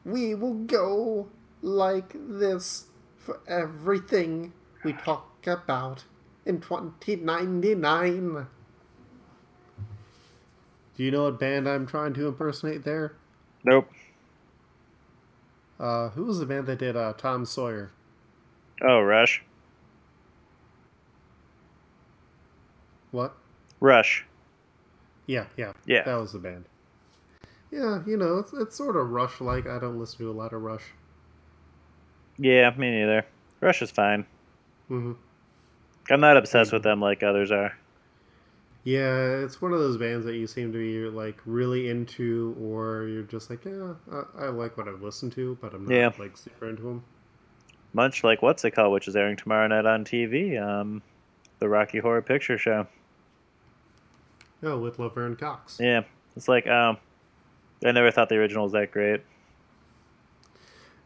We 0.05 0.35
will 0.35 0.53
go 0.53 1.27
like 1.61 2.13
this 2.15 2.85
for 3.17 3.39
everything 3.47 4.53
we 4.83 4.93
talk 4.93 5.47
about 5.47 6.03
in 6.45 6.61
2099. 6.61 8.45
Do 10.95 11.03
you 11.03 11.12
know 11.12 11.23
what 11.23 11.39
band 11.39 11.67
I'm 11.67 11.86
trying 11.88 12.13
to 12.13 12.27
impersonate 12.27 12.84
there? 12.84 13.13
Nope. 13.63 13.89
Uh, 15.79 16.10
who 16.10 16.25
was 16.25 16.39
the 16.39 16.45
band 16.45 16.67
that 16.67 16.79
did 16.79 16.95
uh, 16.95 17.13
Tom 17.13 17.45
Sawyer? 17.45 17.91
Oh, 18.82 19.01
Rush. 19.01 19.43
What? 23.12 23.36
Rush. 23.79 24.25
Yeah, 25.25 25.45
yeah, 25.58 25.73
Yeah. 25.86 26.03
that 26.03 26.15
was 26.15 26.34
the 26.34 26.39
band. 26.39 26.65
Yeah, 27.71 28.01
you 28.06 28.17
know, 28.17 28.38
it's, 28.38 28.53
it's 28.53 28.75
sort 28.75 28.95
of 28.95 29.10
Rush 29.10 29.41
like. 29.41 29.65
I 29.67 29.79
don't 29.79 29.99
listen 29.99 30.19
to 30.19 30.29
a 30.29 30.34
lot 30.34 30.53
of 30.53 30.62
Rush. 30.62 30.84
Yeah, 32.38 32.69
me 32.77 32.91
neither. 32.91 33.25
Rush 33.62 33.82
is 33.82 33.91
fine. 33.91 34.25
hmm 34.88 35.13
I'm 36.10 36.19
not 36.19 36.36
obsessed 36.38 36.73
with 36.73 36.84
them 36.84 36.99
like 36.99 37.23
others 37.23 37.51
are. 37.51 37.73
Yeah, 38.85 39.37
it's 39.37 39.61
one 39.61 39.71
of 39.71 39.79
those 39.79 39.95
bands 39.97 40.25
that 40.25 40.35
you 40.35 40.45
seem 40.45 40.73
to 40.73 40.77
be 40.77 41.09
like 41.09 41.37
really 41.45 41.89
into, 41.89 42.55
or 42.61 43.07
you're 43.07 43.23
just 43.23 43.49
like, 43.49 43.63
yeah, 43.63 43.93
I, 44.11 44.45
I 44.45 44.49
like 44.49 44.77
what 44.77 44.89
I've 44.89 45.01
listened 45.01 45.31
to, 45.33 45.57
but 45.61 45.73
I'm 45.73 45.85
not 45.85 45.93
Yeah. 45.93 46.11
like 46.19 46.35
super 46.35 46.67
into 46.67 46.81
them. 46.83 47.03
Much 47.93 48.23
like 48.23 48.41
what's 48.41 48.65
it 48.65 48.71
called, 48.71 48.91
which 48.91 49.07
is 49.07 49.15
airing 49.15 49.37
tomorrow 49.37 49.67
night 49.67 49.85
on 49.85 50.03
TV, 50.03 50.61
um, 50.61 51.01
the 51.59 51.69
Rocky 51.69 51.99
Horror 51.99 52.21
Picture 52.21 52.57
Show. 52.57 52.87
Oh, 54.63 54.79
with 54.79 54.99
Laverne 54.99 55.35
Cox. 55.35 55.77
Yeah, 55.79 56.01
it's 56.35 56.47
like 56.47 56.67
um, 56.67 56.97
I 57.85 57.91
never 57.91 58.11
thought 58.11 58.29
the 58.29 58.35
original 58.35 58.63
was 58.63 58.73
that 58.73 58.91
great. 58.91 59.21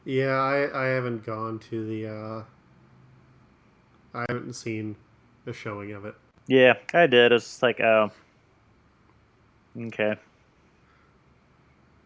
Yeah, 0.06 0.36
I, 0.38 0.86
I 0.86 0.88
haven't 0.88 1.26
gone 1.26 1.60
to 1.70 1.86
the. 1.86 2.08
uh 2.08 2.44
I 4.14 4.26
haven't 4.30 4.54
seen 4.54 4.96
the 5.46 5.54
showing 5.54 5.92
of 5.92 6.06
it. 6.06 6.16
Yeah, 6.48 6.74
I 6.94 7.08
did. 7.08 7.32
It's 7.32 7.46
just 7.46 7.64
like 7.64 7.80
oh, 7.82 8.12
okay. 9.78 10.16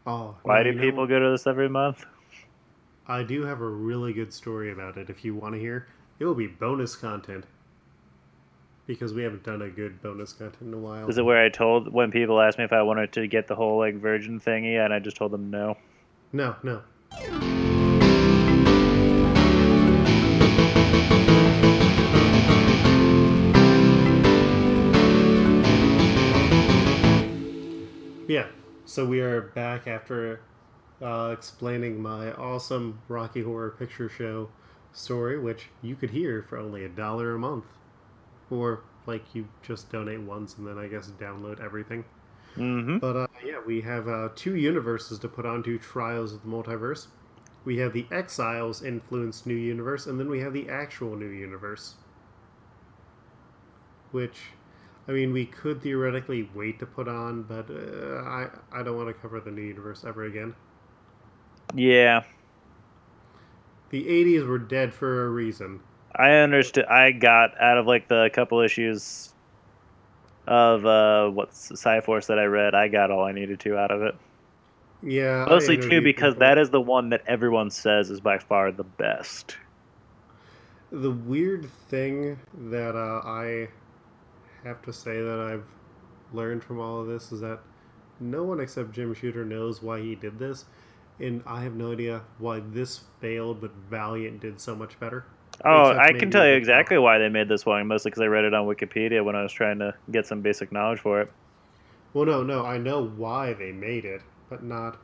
Oh, 0.06 0.36
Why 0.44 0.58
no, 0.58 0.64
do 0.64 0.70
you 0.70 0.76
know, 0.76 0.82
people 0.82 1.08
go 1.08 1.20
to 1.20 1.30
this 1.30 1.46
every 1.46 1.70
month? 1.70 2.06
I 3.08 3.24
do 3.24 3.46
have 3.46 3.62
a 3.62 3.68
really 3.68 4.14
good 4.14 4.34
story 4.34 4.72
about 4.72 4.98
it. 4.98 5.10
If 5.10 5.24
you 5.24 5.36
want 5.36 5.54
to 5.54 5.60
hear, 5.60 5.88
it 6.20 6.26
will 6.26 6.34
be 6.34 6.48
bonus 6.48 6.96
content 6.96 7.46
because 8.88 9.14
we 9.14 9.24
haven't 9.24 9.44
done 9.44 9.62
a 9.62 9.70
good 9.70 10.02
bonus 10.02 10.34
content 10.34 10.62
in 10.62 10.74
a 10.74 10.78
while. 10.78 11.08
Is 11.08 11.18
it 11.18 11.26
where 11.26 11.44
I 11.44 11.50
told 11.50 11.94
when 11.94 12.12
people 12.12 12.42
asked 12.42 12.58
me 12.58 12.64
if 12.64 12.74
I 12.74 12.82
wanted 12.82 13.12
to 13.14 13.28
get 13.28 13.48
the 13.48 13.56
whole 13.56 13.78
like 13.78 13.96
virgin 13.96 14.40
thingy, 14.40 14.84
and 14.84 14.94
I 14.94 15.00
just 15.00 15.18
told 15.18 15.32
them 15.32 15.52
no? 15.52 15.78
No, 16.34 16.56
no. 16.64 16.82
Yeah, 28.32 28.48
so 28.86 29.06
we 29.06 29.20
are 29.20 29.42
back 29.42 29.88
after 29.88 30.40
uh, 31.02 31.36
explaining 31.38 32.02
my 32.02 32.32
awesome 32.32 33.02
Rocky 33.10 33.42
Horror 33.42 33.72
Picture 33.72 34.08
Show 34.08 34.48
story, 34.94 35.38
which 35.38 35.68
you 35.82 35.98
could 35.98 36.12
hear 36.12 36.42
for 36.42 36.58
only 36.58 36.86
a 36.86 36.88
dollar 36.88 37.36
a 37.36 37.38
month. 37.38 37.66
Or, 38.50 38.84
like, 39.06 39.36
you 39.36 39.50
just 39.62 39.92
donate 39.92 40.22
once 40.22 40.58
and 40.58 40.66
then 40.66 40.78
I 40.78 40.88
guess 40.88 41.12
download 41.20 41.62
everything. 41.62 42.06
Mm-hmm. 42.56 43.00
But 43.00 43.18
uh, 43.18 43.28
yeah, 43.46 43.60
we 43.66 43.82
have 43.82 44.08
uh, 44.08 44.30
two 44.34 44.56
universes 44.56 45.20
to 45.20 45.28
put 45.28 45.46
onto 45.46 45.78
Trials 45.78 46.32
of 46.32 46.42
the 46.42 46.48
Multiverse. 46.48 47.08
We 47.66 47.80
have 47.80 47.92
the 47.92 48.06
Exiles 48.14 48.82
influenced 48.82 49.46
new 49.46 49.56
universe, 49.56 50.06
and 50.08 50.18
then 50.18 50.30
we 50.30 50.40
have 50.40 50.54
the 50.54 50.70
actual 50.70 51.18
new 51.18 51.28
universe. 51.28 51.96
Which, 54.12 54.40
I 55.08 55.12
mean, 55.12 55.34
we 55.34 55.46
could 55.46 55.82
theoretically 55.82 56.50
wait 56.54 56.80
to 56.80 56.86
put 56.86 57.08
on, 57.08 57.44
but 57.44 57.70
uh, 57.70 58.22
I 58.24 58.48
I 58.72 58.84
don't 58.84 58.96
want 58.98 59.08
to 59.10 59.14
cover 59.14 59.40
the 59.40 59.52
new 59.52 59.62
universe 59.64 60.04
ever 60.06 60.24
again. 60.26 60.54
Yeah, 61.74 62.24
The 63.90 64.06
'80s 64.06 64.48
were 64.48 64.60
dead 64.60 64.94
for 64.94 65.26
a 65.26 65.30
reason. 65.30 65.80
I 66.16 66.32
understood. 66.34 66.86
I 66.86 67.12
got 67.12 67.60
out 67.60 67.78
of 67.78 67.88
like 67.88 68.08
the 68.10 68.30
couple 68.34 68.60
issues 68.60 69.34
of 70.48 70.86
uh, 70.86 71.30
what's 71.30 71.80
Psi-Force 71.80 72.28
that 72.28 72.38
I 72.40 72.44
read. 72.46 72.76
I 72.76 72.88
got 72.90 73.12
all 73.12 73.24
I 73.24 73.32
needed 73.32 73.60
to 73.62 73.78
out 73.78 73.92
of 73.92 74.02
it. 74.02 74.16
Yeah, 75.04 75.46
Mostly 75.50 75.78
too 75.78 76.02
because 76.02 76.34
people- 76.36 76.48
that 76.48 76.58
is 76.58 76.70
the 76.70 76.82
one 76.82 77.10
that 77.10 77.24
everyone 77.26 77.70
says 77.72 78.10
is 78.10 78.20
by 78.22 78.38
far 78.38 78.72
the 78.72 78.84
best. 78.84 79.58
The 80.92 81.12
weird 81.12 81.70
thing 81.90 82.38
that 82.54 82.96
uh, 82.96 83.22
I 83.26 83.70
have 84.64 84.82
to 84.84 84.94
say 84.94 85.22
that 85.22 85.40
I've 85.40 85.66
learned 86.34 86.64
from 86.64 86.80
all 86.80 87.02
of 87.02 87.08
this 87.08 87.32
is 87.32 87.42
that 87.42 87.60
no 88.20 88.44
one 88.44 88.60
except 88.60 88.92
Jim 88.92 89.14
Shooter 89.14 89.44
knows 89.44 89.82
why 89.82 90.00
he 90.00 90.16
did 90.16 90.38
this, 90.38 90.66
and 91.20 91.42
I 91.46 91.64
have 91.64 91.76
no 91.76 91.92
idea 91.92 92.22
why 92.38 92.62
this 92.72 93.02
failed, 93.20 93.62
but 93.62 93.72
Valiant 93.90 94.40
did 94.40 94.60
so 94.60 94.76
much 94.76 95.00
better. 95.00 95.26
Oh, 95.66 95.96
I 95.98 96.14
can 96.14 96.32
tell 96.32 96.48
you 96.48 96.54
exactly 96.54 96.98
why 96.98 97.18
they 97.20 97.30
made 97.30 97.48
this 97.48 97.66
one. 97.66 97.86
Mostly 97.86 98.10
because 98.10 98.22
I 98.22 98.28
read 98.28 98.46
it 98.46 98.54
on 98.54 98.66
Wikipedia 98.66 99.24
when 99.24 99.36
I 99.36 99.44
was 99.44 99.52
trying 99.52 99.80
to 99.80 99.94
get 100.12 100.26
some 100.26 100.42
basic 100.42 100.72
knowledge 100.72 101.00
for 101.00 101.22
it. 101.22 101.32
Well, 102.14 102.26
no, 102.26 102.44
no, 102.44 102.66
I 102.66 102.78
know 102.78 103.06
why 103.06 103.54
they 103.54 103.72
made 103.72 104.06
it, 104.06 104.22
but 104.50 104.64
not, 104.64 104.98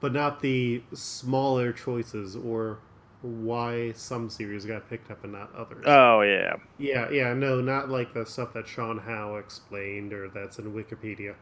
but 0.00 0.12
not 0.12 0.40
the 0.40 0.82
smaller 0.92 1.72
choices 1.72 2.36
or 2.36 2.78
why 3.24 3.92
some 3.92 4.30
series 4.30 4.64
got 4.66 4.88
picked 4.88 5.10
up 5.10 5.24
and 5.24 5.32
not 5.32 5.54
others. 5.54 5.86
Oh 5.86 6.20
yeah, 6.22 6.56
Yeah, 6.78 7.10
yeah, 7.10 7.34
no, 7.34 7.60
not 7.60 7.88
like 7.90 8.14
the 8.14 8.26
stuff 8.26 8.52
that 8.54 8.68
Sean 8.68 8.98
Howe 8.98 9.36
explained 9.36 10.12
or 10.12 10.28
that's 10.28 10.58
in 10.58 10.72
Wikipedia. 10.74 11.36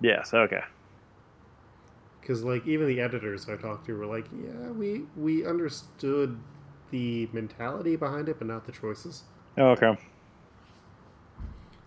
yes, 0.00 0.32
okay. 0.34 0.62
Because 2.20 2.42
like 2.42 2.66
even 2.66 2.88
the 2.88 3.00
editors 3.00 3.48
I 3.48 3.56
talked 3.56 3.86
to 3.86 3.96
were 3.96 4.06
like, 4.06 4.26
yeah, 4.32 4.70
we 4.70 5.06
we 5.16 5.46
understood 5.46 6.40
the 6.90 7.28
mentality 7.32 7.94
behind 7.96 8.28
it, 8.28 8.38
but 8.38 8.48
not 8.48 8.64
the 8.66 8.72
choices. 8.72 9.24
Oh, 9.56 9.70
okay. 9.72 9.96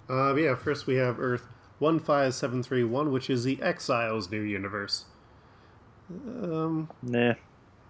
Uh, 0.09 0.35
yeah, 0.35 0.55
first 0.55 0.85
we 0.87 0.95
have 0.95 1.19
Earth 1.19 1.47
one 1.79 1.99
five 1.99 2.33
seven 2.33 2.61
three 2.63 2.83
one, 2.83 3.11
which 3.11 3.29
is 3.29 3.43
the 3.43 3.61
Exiles 3.61 4.29
new 4.31 4.41
universe. 4.41 5.05
Um, 6.09 6.89
Nah, 7.01 7.35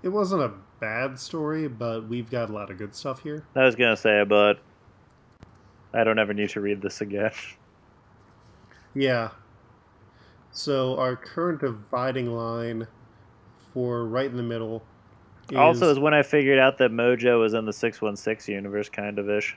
it 0.04 0.10
wasn't 0.10 0.42
a 0.42 0.52
bad 0.80 1.20
story, 1.20 1.68
but 1.68 2.08
we've 2.08 2.30
got 2.30 2.50
a 2.50 2.54
lot 2.54 2.70
of 2.72 2.78
good 2.78 2.94
stuff 2.96 3.22
here. 3.22 3.44
I 3.56 3.64
was 3.66 3.76
gonna 3.76 3.98
say, 3.98 4.24
but 4.24 4.60
I 5.94 6.04
don't 6.04 6.20
ever 6.20 6.34
need 6.34 6.50
to 6.52 6.62
read 6.62 6.82
this 6.82 7.02
again. 7.02 7.32
Yeah. 8.96 9.30
So 10.52 10.98
our 10.98 11.16
current 11.16 11.62
dividing 11.62 12.28
line 12.36 12.88
for 13.74 14.06
right 14.06 14.30
in 14.30 14.38
the 14.38 14.44
middle. 14.44 14.84
Is, 15.52 15.58
Also, 15.58 15.90
is 15.92 16.00
when 16.00 16.14
I 16.14 16.24
figured 16.24 16.60
out 16.60 16.78
that 16.80 16.92
Mojo 16.92 17.40
was 17.40 17.54
in 17.54 17.66
the 17.66 17.74
six 17.74 18.02
one 18.02 18.16
six 18.16 18.48
universe, 18.48 18.90
kind 18.90 19.20
of 19.20 19.30
ish. 19.30 19.56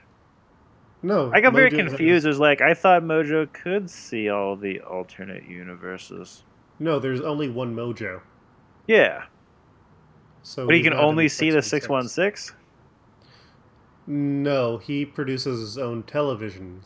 no, 1.01 1.31
I 1.33 1.41
got 1.41 1.53
very 1.53 1.71
Mojo- 1.71 1.87
confused. 1.87 2.25
It 2.25 2.29
was 2.29 2.39
like 2.39 2.61
I 2.61 2.73
thought 2.73 3.03
Mojo 3.03 3.51
could 3.51 3.89
see 3.89 4.29
all 4.29 4.55
the 4.55 4.79
alternate 4.81 5.43
universes. 5.49 6.43
No, 6.79 6.99
there's 6.99 7.21
only 7.21 7.49
one 7.49 7.75
Mojo. 7.75 8.21
Yeah, 8.87 9.23
So 10.43 10.65
but 10.65 10.75
he 10.75 10.81
can 10.83 10.93
only 10.93 11.27
see 11.27 11.51
the 11.51 11.61
616. 11.61 12.55
No, 14.07 14.77
he 14.77 15.05
produces 15.05 15.59
his 15.59 15.77
own 15.77 16.03
television 16.03 16.81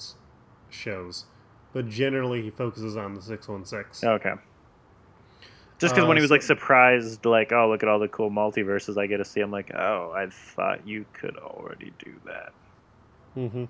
shows, 0.70 1.26
but 1.74 1.88
generally 1.88 2.42
he 2.42 2.50
focuses 2.50 2.98
on 2.98 3.14
the 3.14 3.22
six 3.22 3.48
one 3.48 3.66
six. 3.66 4.04
Okay. 4.04 4.34
Just 5.80 5.94
because 5.94 6.06
Uh, 6.06 6.08
when 6.08 6.18
he 6.18 6.22
was 6.22 6.32
like 6.32 6.42
surprised, 6.42 7.26
like, 7.26 7.52
oh, 7.52 7.70
look 7.70 7.84
at 7.84 7.90
all 7.90 8.00
the 8.00 8.08
cool 8.08 8.30
multiverses 8.30 8.98
I 8.98 9.08
get 9.08 9.18
to 9.18 9.26
see, 9.26 9.42
I'm 9.42 9.52
like, 9.52 9.74
oh, 9.74 10.12
I 10.16 10.28
thought 10.30 10.88
you 10.88 11.06
could 11.14 11.38
already 11.38 11.94
do 12.00 12.14
that. 12.26 12.54
Mm-hmm. 13.38 13.66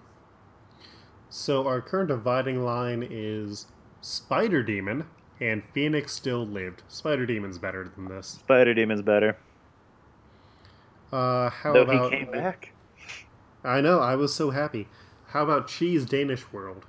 So 1.30 1.67
our 1.67 1.82
current 1.82 2.10
dividing 2.10 2.63
line 2.63 3.08
is 3.10 3.67
Spider 4.02 4.63
Demon 4.63 5.06
and 5.41 5.63
Phoenix 5.74 6.13
Still 6.13 6.45
Lived. 6.45 6.84
Spider 6.88 7.26
Demon's 7.26 7.58
better 7.58 7.91
than 7.95 8.08
this. 8.08 8.28
Spider 8.28 8.74
Demon's 8.74 9.02
better. 9.02 9.38
Uh, 11.12 11.50
how 11.50 11.74
Though 11.74 11.82
about 11.82 12.12
he 12.12 12.18
came 12.18 12.32
back. 12.32 12.72
I 13.63 13.82
know, 13.82 14.00
I 14.00 14.15
was 14.15 14.34
so 14.34 14.52
happy. 14.52 14.88
How 15.28 15.44
about 15.44 15.68
Cheese 15.68 16.06
Danish 16.06 16.52
World? 16.54 16.86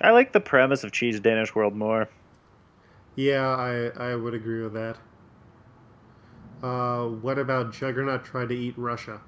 I 0.00 0.10
like 0.12 0.32
the 0.32 0.40
premise 0.40 0.84
of 0.84 0.92
Cheese 0.92 1.20
Danish 1.20 1.54
World 1.54 1.74
more. 1.74 2.08
Yeah, 3.16 3.46
I 3.48 3.88
I 4.12 4.14
would 4.16 4.34
agree 4.34 4.62
with 4.62 4.72
that. 4.74 4.96
Uh, 6.62 7.06
what 7.06 7.38
about 7.38 7.72
Juggernaut 7.72 8.24
tried 8.24 8.48
to 8.48 8.54
eat 8.56 8.74
Russia? 8.76 9.20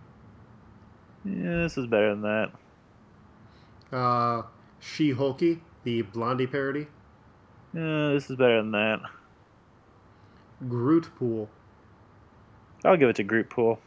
Yeah, 1.25 1.63
this 1.63 1.77
is 1.79 1.87
better 1.87 2.11
than 2.11 2.23
that. 2.23 2.51
Uh, 3.93 4.43
She 4.81 5.11
Hulky, 5.11 5.63
the 5.85 6.03
Blondie 6.03 6.47
parody. 6.47 6.89
Yeah, 7.75 8.11
this 8.13 8.31
is 8.31 8.37
better 8.37 8.59
than 8.59 8.73
that. 8.73 9.01
Groot 10.69 11.11
Pool. 11.17 11.51
I'll 12.85 12.97
give 12.97 13.09
it 13.09 13.17
to 13.17 13.23
Group 13.23 13.51
Pool. 13.51 13.79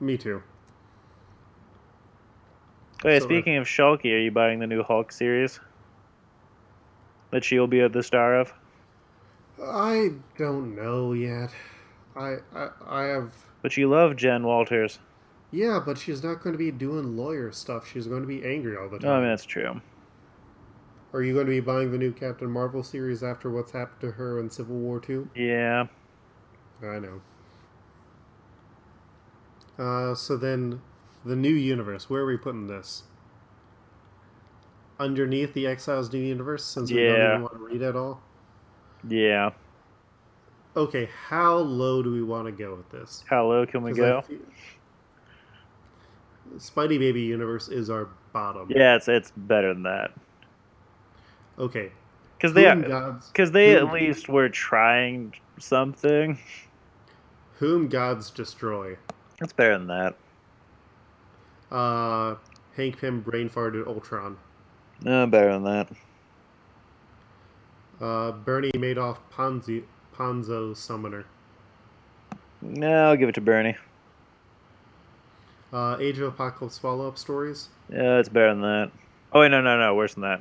Me 0.00 0.16
too. 0.16 0.42
Yeah, 3.04 3.18
So, 3.18 3.24
uh, 3.24 3.28
speaking 3.28 3.56
of 3.56 3.66
Shulky, 3.66 4.12
are 4.14 4.18
you 4.18 4.30
buying 4.30 4.58
the 4.58 4.66
new 4.66 4.82
Hulk 4.82 5.12
series? 5.12 5.60
That 7.30 7.44
she'll 7.44 7.66
be 7.66 7.86
the 7.86 8.02
star 8.02 8.34
of? 8.40 8.52
I 9.62 10.10
don't 10.38 10.74
know 10.74 11.12
yet. 11.12 11.50
I 12.16 12.36
I, 12.54 12.68
I 12.86 13.02
have 13.04 13.32
But 13.62 13.76
you 13.76 13.88
love 13.88 14.16
Jen 14.16 14.42
Walters. 14.44 14.98
yeah, 15.52 15.80
but 15.84 15.98
she's 15.98 16.22
not 16.24 16.42
going 16.42 16.52
to 16.54 16.58
be 16.58 16.70
doing 16.70 17.16
lawyer 17.16 17.52
stuff. 17.52 17.86
She's 17.90 18.06
going 18.06 18.22
to 18.22 18.26
be 18.26 18.44
angry 18.44 18.76
all 18.76 18.88
the 18.88 18.98
time. 18.98 19.08
Oh, 19.10 19.14
I 19.14 19.20
mean, 19.20 19.28
that's 19.28 19.44
true. 19.44 19.80
Are 21.12 21.22
you 21.22 21.34
going 21.34 21.46
to 21.46 21.50
be 21.50 21.60
buying 21.60 21.90
the 21.90 21.98
new 21.98 22.12
Captain 22.12 22.50
Marvel 22.50 22.82
series 22.82 23.22
after 23.22 23.50
what's 23.50 23.72
happened 23.72 24.00
to 24.00 24.10
her 24.12 24.38
in 24.40 24.48
Civil 24.50 24.76
War 24.76 24.98
Two? 25.00 25.28
Yeah. 25.34 25.86
I 26.82 26.98
know. 26.98 27.20
Uh, 29.80 30.14
so 30.14 30.36
then, 30.36 30.80
the 31.24 31.34
new 31.34 31.48
universe. 31.54 32.10
Where 32.10 32.22
are 32.22 32.26
we 32.26 32.36
putting 32.36 32.66
this? 32.66 33.04
Underneath 34.98 35.54
the 35.54 35.66
Exiles 35.66 36.12
new 36.12 36.18
universe, 36.20 36.62
since 36.64 36.90
we 36.92 36.98
don't 37.04 37.16
Yeah. 37.16 37.28
even 37.30 37.42
want 37.42 37.54
to 37.54 37.64
read 37.64 37.80
at 37.82 37.96
all. 37.96 38.20
Yeah. 39.08 39.50
Okay, 40.76 41.08
how 41.28 41.56
low 41.56 42.02
do 42.02 42.12
we 42.12 42.22
want 42.22 42.44
to 42.46 42.52
go 42.52 42.74
with 42.74 42.90
this? 42.90 43.24
How 43.28 43.46
low 43.46 43.64
can 43.66 43.82
we 43.82 43.92
'Cause 43.92 44.00
I 44.00 44.02
go? 44.02 44.20
feel- 44.20 44.38
Spidey 46.58 46.98
Baby 46.98 47.22
universe 47.22 47.68
is 47.68 47.88
our 47.90 48.08
bottom. 48.32 48.66
Yeah, 48.70 48.96
it's 48.96 49.08
it's 49.08 49.32
better 49.36 49.72
than 49.72 49.84
that. 49.84 50.12
Okay. 51.58 51.92
Because 52.36 52.52
they, 52.54 52.68
Whom 52.68 52.82
gods, 52.82 53.28
because 53.28 53.52
they 53.52 53.74
at 53.76 53.82
whom- 53.82 53.92
least 53.92 54.28
were 54.28 54.48
trying 54.48 55.34
something. 55.58 56.38
whom 57.58 57.88
gods 57.88 58.30
destroy. 58.30 58.96
It's 59.40 59.52
better 59.52 59.78
than 59.78 59.86
that. 59.86 60.14
Uh, 61.70 62.36
Hank 62.76 62.98
Pym 63.00 63.20
brain 63.20 63.48
farted 63.48 63.86
Ultron. 63.86 64.36
No, 65.02 65.26
better 65.26 65.52
than 65.52 65.64
that. 65.64 65.88
Uh, 68.00 68.32
Bernie 68.32 68.70
Madoff 68.74 69.18
Ponzi, 69.32 69.84
Ponzo 70.14 70.76
Summoner. 70.76 71.24
No, 72.62 73.08
I'll 73.08 73.16
give 73.16 73.28
it 73.28 73.34
to 73.36 73.40
Bernie. 73.40 73.76
Uh, 75.72 75.96
Age 76.00 76.18
of 76.18 76.34
Apocalypse 76.34 76.78
follow 76.78 77.06
up 77.06 77.16
stories. 77.16 77.68
Yeah, 77.90 78.18
it's 78.18 78.28
better 78.28 78.50
than 78.50 78.62
that. 78.62 78.90
Oh 79.32 79.40
wait, 79.40 79.50
no, 79.50 79.60
no, 79.60 79.78
no, 79.78 79.94
worse 79.94 80.14
than 80.14 80.22
that. 80.22 80.40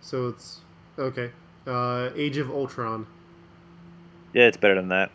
So 0.00 0.28
it's 0.28 0.60
okay. 0.98 1.30
Uh, 1.66 2.10
Age 2.14 2.36
of 2.36 2.50
Ultron. 2.50 3.06
Yeah, 4.34 4.44
it's 4.44 4.56
better 4.56 4.74
than 4.74 4.88
that. 4.88 5.10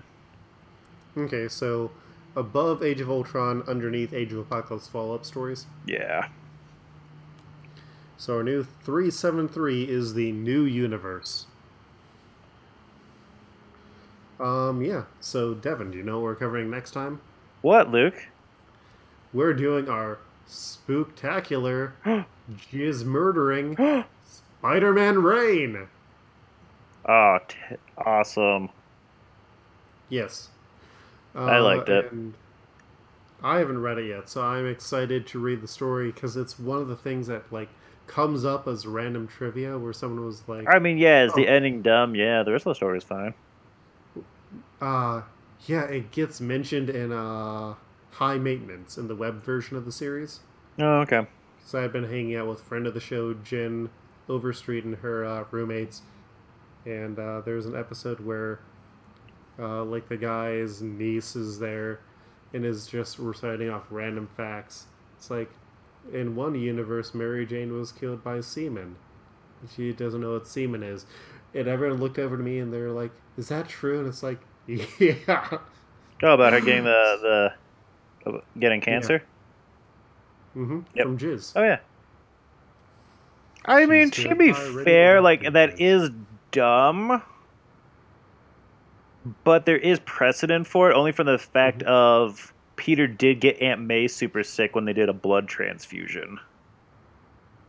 Okay, 1.18 1.48
so 1.48 1.92
above 2.36 2.84
Age 2.84 3.02
of 3.02 3.10
Ultron, 3.10 3.64
underneath 3.68 4.14
Age 4.14 4.32
of 4.32 4.40
Apocalypse 4.40 4.88
follow 4.88 5.16
up 5.16 5.26
stories. 5.26 5.66
Yeah. 5.86 6.28
So 8.18 8.38
our 8.38 8.44
new 8.44 8.64
373 8.84 9.84
is 9.84 10.14
the 10.14 10.32
new 10.32 10.64
universe. 10.64 11.48
Um, 14.40 14.82
yeah. 14.82 15.04
So, 15.20 15.54
Devin, 15.54 15.92
do 15.92 15.98
you 15.98 16.04
know 16.04 16.18
what 16.18 16.24
we're 16.24 16.36
covering 16.36 16.70
next 16.70 16.92
time? 16.92 17.22
What, 17.62 17.92
Luke? 17.92 18.28
We're 19.34 19.54
doing 19.54 19.88
our 19.88 20.20
spooktacular, 20.48 21.94
jizz 22.52 23.06
murdering 23.06 23.76
Spider 24.26 24.94
Man 24.94 25.22
Reign! 25.22 25.88
Oh, 27.08 27.38
t- 27.48 27.58
awesome. 27.98 28.70
Yes. 30.10 30.50
I 31.36 31.60
liked 31.60 31.90
it. 31.90 32.12
Uh, 32.12 32.16
I 33.44 33.58
haven't 33.60 33.82
read 33.82 33.98
it 33.98 34.08
yet, 34.08 34.30
so 34.30 34.42
I'm 34.44 34.68
excited 34.68 35.26
to 35.28 35.40
read 35.40 35.62
the 35.62 35.68
story 35.68 36.12
because 36.12 36.38
it's 36.38 36.60
one 36.60 36.80
of 36.80 36.88
the 36.88 36.96
things 36.96 37.28
that, 37.28 37.52
like, 37.52 37.70
comes 38.08 38.46
up 38.46 38.68
as 38.68 38.86
random 38.86 39.28
trivia 39.28 39.78
where 39.80 39.94
someone 39.94 40.26
was 40.26 40.44
like, 40.48 40.68
I 40.70 40.80
mean, 40.80 40.98
yeah, 40.98 41.24
is 41.24 41.34
the 41.34 41.48
Oh. 41.48 41.52
ending 41.52 41.82
dumb? 41.82 42.14
Yeah, 42.14 42.44
the 42.44 42.52
rest 42.52 42.66
of 42.66 42.72
the 42.72 42.76
story 42.76 42.98
is 42.98 43.04
fine. 43.04 43.34
Uh, 44.82 45.22
yeah, 45.66 45.84
it 45.86 46.12
gets 46.12 46.42
mentioned 46.42 46.90
in 46.90 47.12
uh, 47.12 47.76
High 48.12 48.38
Maintenance 48.38 48.98
in 48.98 49.08
the 49.08 49.16
web 49.16 49.42
version 49.44 49.78
of 49.78 49.86
the 49.86 49.92
series. 49.92 50.42
Oh, 50.80 51.02
okay. 51.02 51.26
So 51.64 51.82
I've 51.84 51.94
been 51.94 52.04
hanging 52.04 52.36
out 52.36 52.48
with 52.48 52.62
friend 52.62 52.86
of 52.88 52.94
the 52.94 53.00
show, 53.00 53.34
Jen 53.34 53.90
Overstreet, 54.28 54.84
and 54.84 54.96
her 54.98 55.24
uh, 55.26 55.46
roommates. 55.52 56.02
And 56.86 57.18
uh, 57.20 57.42
there's 57.42 57.66
an 57.66 57.76
episode 57.76 58.20
where, 58.20 58.60
uh, 59.60 59.84
like, 59.84 60.08
the 60.10 60.18
guy's 60.18 60.82
niece 60.82 61.36
is 61.36 61.60
there 61.60 62.00
and 62.54 62.66
is 62.66 62.88
just 62.88 63.20
reciting 63.20 63.70
off 63.70 63.84
random 63.90 64.28
facts. 64.36 64.88
It's 65.18 65.30
like, 65.30 65.50
in 66.14 66.36
one 66.36 66.56
universe, 66.56 67.14
Mary 67.14 67.46
Jane 67.46 67.74
was 67.74 67.92
killed 67.92 68.24
by 68.24 68.42
semen. 68.42 68.96
She 69.76 69.94
doesn't 69.94 70.22
know 70.22 70.34
what 70.34 70.48
semen 70.48 70.84
is. 70.84 71.06
And 71.54 71.68
everyone 71.68 72.00
looked 72.00 72.18
over 72.18 72.38
to 72.38 72.44
me 72.44 72.60
and 72.60 72.74
they're 72.74 72.92
like, 72.92 73.12
Is 73.38 73.50
that 73.50 73.68
true? 73.68 74.00
And 74.00 74.08
it's 74.08 74.24
like, 74.24 74.40
Yeah. 74.68 75.58
Oh, 76.24 76.34
about 76.34 76.54
her 76.54 76.62
getting 76.62 76.84
the 76.84 77.54
the 78.24 78.42
getting 78.60 78.82
cancer. 78.82 79.24
Mm-hmm. 80.56 80.82
Yep. 80.96 81.06
From 81.06 81.18
Jizz. 81.18 81.54
Oh 81.56 81.64
yeah. 81.64 81.80
I 83.66 83.82
She's 83.82 83.90
mean, 83.90 84.12
to 84.12 84.36
be 84.36 84.54
fair, 84.54 85.22
like 85.22 85.54
that 85.54 85.80
is 85.80 86.10
dumb, 86.52 87.22
but 89.44 89.66
there 89.66 89.78
is 89.78 90.00
precedent 90.02 90.68
for 90.68 90.90
it, 90.92 90.96
only 90.96 91.12
from 91.12 91.28
the 91.28 91.38
fact 91.38 91.80
Mhm. 91.80 91.88
of 91.88 92.54
Peter 92.76 93.06
did 93.08 93.40
get 93.40 93.62
Aunt 93.62 93.82
May 93.82 94.08
super 94.08 94.44
sick 94.44 94.74
when 94.76 94.86
they 94.86 94.94
did 94.94 95.10
a 95.10 95.14
blood 95.14 95.48
transfusion. 95.48 96.40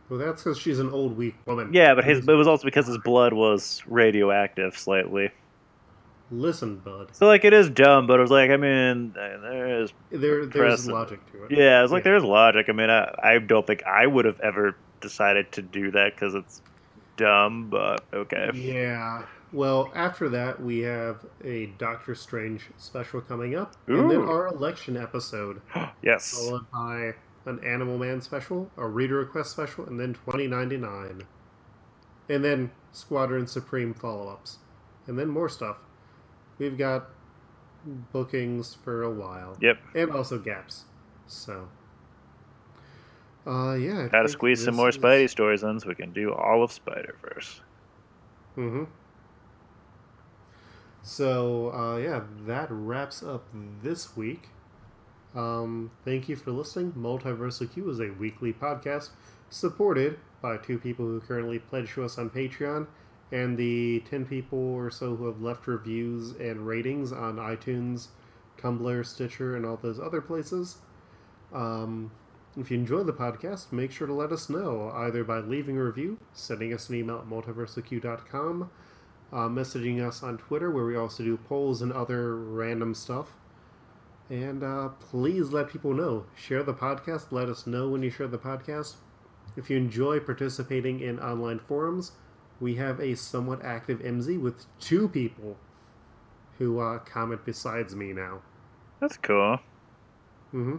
Well, 0.09 0.19
that's 0.19 0.43
because 0.43 0.57
she's 0.57 0.79
an 0.79 0.89
old, 0.89 1.17
weak 1.17 1.35
woman. 1.45 1.69
Yeah, 1.73 1.95
but 1.95 2.03
his 2.03 2.27
it 2.27 2.33
was 2.33 2.47
also 2.47 2.65
because 2.65 2.87
his 2.87 2.97
blood 2.97 3.33
was 3.33 3.81
radioactive 3.87 4.77
slightly. 4.77 5.31
Listen, 6.31 6.77
bud. 6.77 7.09
So 7.11 7.27
like 7.27 7.45
it 7.45 7.53
is 7.53 7.69
dumb, 7.69 8.07
but 8.07 8.17
it 8.19 8.21
was 8.21 8.31
like 8.31 8.49
I 8.49 8.57
mean 8.57 9.13
there 9.13 9.81
is 9.81 9.93
There, 10.11 10.45
there's 10.45 10.87
logic 10.87 11.19
to 11.31 11.43
it. 11.45 11.51
yeah, 11.51 11.83
it's 11.83 11.91
like 11.91 12.03
Yeah. 12.03 12.11
there's 12.11 12.23
logic. 12.23 12.65
I 12.69 12.71
mean 12.71 12.89
I, 12.89 13.13
I 13.21 13.37
don't 13.39 13.65
think 13.67 13.83
I 13.85 14.07
would 14.07 14.25
have 14.25 14.39
ever 14.39 14.75
decided 15.01 15.51
to 15.53 15.61
do 15.61 15.91
that 15.91 16.15
because 16.15 16.33
it's 16.33 16.61
dumb, 17.17 17.69
but 17.69 18.03
okay. 18.13 18.49
Yeah. 18.53 19.23
Well, 19.53 19.91
after 19.93 20.29
that, 20.29 20.61
we 20.61 20.79
have 20.79 21.23
a 21.43 21.67
Doctor 21.77 22.15
Strange 22.15 22.63
special 22.77 23.21
coming 23.21 23.55
up, 23.55 23.75
and 23.87 24.09
then 24.09 24.21
our 24.23 24.47
election 24.47 24.97
episode, 24.97 25.61
yes. 26.01 26.31
followed 26.33 26.65
by 26.71 27.13
an 27.45 27.63
Animal 27.63 27.99
Man 27.99 28.19
special, 28.19 28.71
a 28.77 28.87
Reader 28.87 29.17
Request 29.17 29.51
special, 29.51 29.85
and 29.85 29.99
then 29.99 30.15
2099. 30.15 31.21
And 32.29 32.43
then 32.43 32.71
Squadron 32.93 33.45
Supreme 33.45 33.93
follow 33.93 34.29
ups. 34.29 34.57
And 35.07 35.19
then 35.19 35.27
more 35.27 35.49
stuff. 35.49 35.77
We've 36.57 36.77
got 36.77 37.09
bookings 37.85 38.73
for 38.83 39.03
a 39.03 39.11
while. 39.11 39.57
Yep. 39.61 39.77
And 39.93 40.11
also 40.11 40.39
gaps. 40.39 40.85
So. 41.27 41.67
Uh, 43.45 43.73
yeah. 43.73 44.05
I 44.05 44.07
Gotta 44.07 44.29
squeeze 44.29 44.63
some 44.63 44.75
more 44.75 44.89
is- 44.89 44.97
Spidey 44.97 45.29
stories 45.29 45.63
in 45.63 45.79
so 45.79 45.89
we 45.89 45.95
can 45.95 46.11
do 46.13 46.33
all 46.33 46.63
of 46.63 46.71
Spider 46.71 47.17
Verse. 47.21 47.61
Mm-hmm. 48.57 48.85
So, 51.03 51.73
uh, 51.73 51.97
yeah, 51.97 52.21
that 52.47 52.67
wraps 52.71 53.21
up 53.21 53.45
this 53.81 54.15
week. 54.15 54.49
Um, 55.35 55.91
thank 56.05 56.29
you 56.29 56.37
for 56.37 56.51
listening. 56.51 56.93
Multiversal 56.93 57.71
Q 57.71 57.89
is 57.89 57.99
a 57.99 58.11
weekly 58.11 58.53
podcast 58.53 59.09
supported 59.49 60.17
by 60.41 60.57
two 60.57 60.77
people 60.77 61.05
who 61.05 61.19
currently 61.19 61.59
pledge 61.59 61.91
to 61.93 62.03
us 62.05 62.17
on 62.17 62.29
Patreon 62.29 62.87
and 63.33 63.57
the 63.57 64.01
10 64.09 64.25
people 64.25 64.59
or 64.59 64.89
so 64.89 65.15
who 65.15 65.25
have 65.25 65.41
left 65.41 65.67
reviews 65.67 66.31
and 66.39 66.65
ratings 66.65 67.11
on 67.11 67.35
iTunes, 67.35 68.07
Tumblr, 68.57 69.05
Stitcher, 69.05 69.57
and 69.57 69.65
all 69.65 69.77
those 69.77 69.99
other 69.99 70.21
places. 70.21 70.77
Um, 71.51 72.11
if 72.55 72.71
you 72.71 72.77
enjoy 72.77 73.03
the 73.03 73.13
podcast, 73.13 73.71
make 73.71 73.91
sure 73.91 74.07
to 74.07 74.13
let 74.13 74.31
us 74.31 74.49
know 74.49 74.91
either 74.95 75.23
by 75.23 75.39
leaving 75.39 75.77
a 75.77 75.83
review, 75.83 76.19
sending 76.33 76.73
us 76.73 76.87
an 76.89 76.95
email 76.95 77.17
at 77.17 77.25
multiversalq.com, 77.25 78.69
uh, 79.33 79.49
messaging 79.49 80.05
us 80.05 80.21
on 80.21 80.37
Twitter, 80.37 80.69
where 80.69 80.85
we 80.85 80.95
also 80.95 81.23
do 81.23 81.35
polls 81.35 81.81
and 81.81 81.91
other 81.91 82.37
random 82.37 82.93
stuff. 82.93 83.33
And 84.29 84.63
uh, 84.63 84.89
please 84.99 85.51
let 85.51 85.69
people 85.69 85.93
know. 85.93 86.25
Share 86.35 86.63
the 86.63 86.73
podcast. 86.73 87.31
Let 87.31 87.49
us 87.49 87.65
know 87.65 87.89
when 87.89 88.03
you 88.03 88.11
share 88.11 88.27
the 88.27 88.37
podcast. 88.37 88.95
If 89.57 89.69
you 89.69 89.77
enjoy 89.77 90.19
participating 90.19 90.99
in 90.99 91.19
online 91.19 91.59
forums, 91.59 92.13
we 92.59 92.75
have 92.75 92.99
a 92.99 93.15
somewhat 93.15 93.63
active 93.65 93.99
MZ 93.99 94.39
with 94.39 94.65
two 94.79 95.07
people 95.09 95.57
who 96.59 96.79
uh, 96.79 96.99
comment 96.99 97.43
besides 97.43 97.95
me 97.95 98.13
now. 98.13 98.41
That's 98.99 99.17
cool. 99.17 99.59
Mm-hmm. 100.53 100.77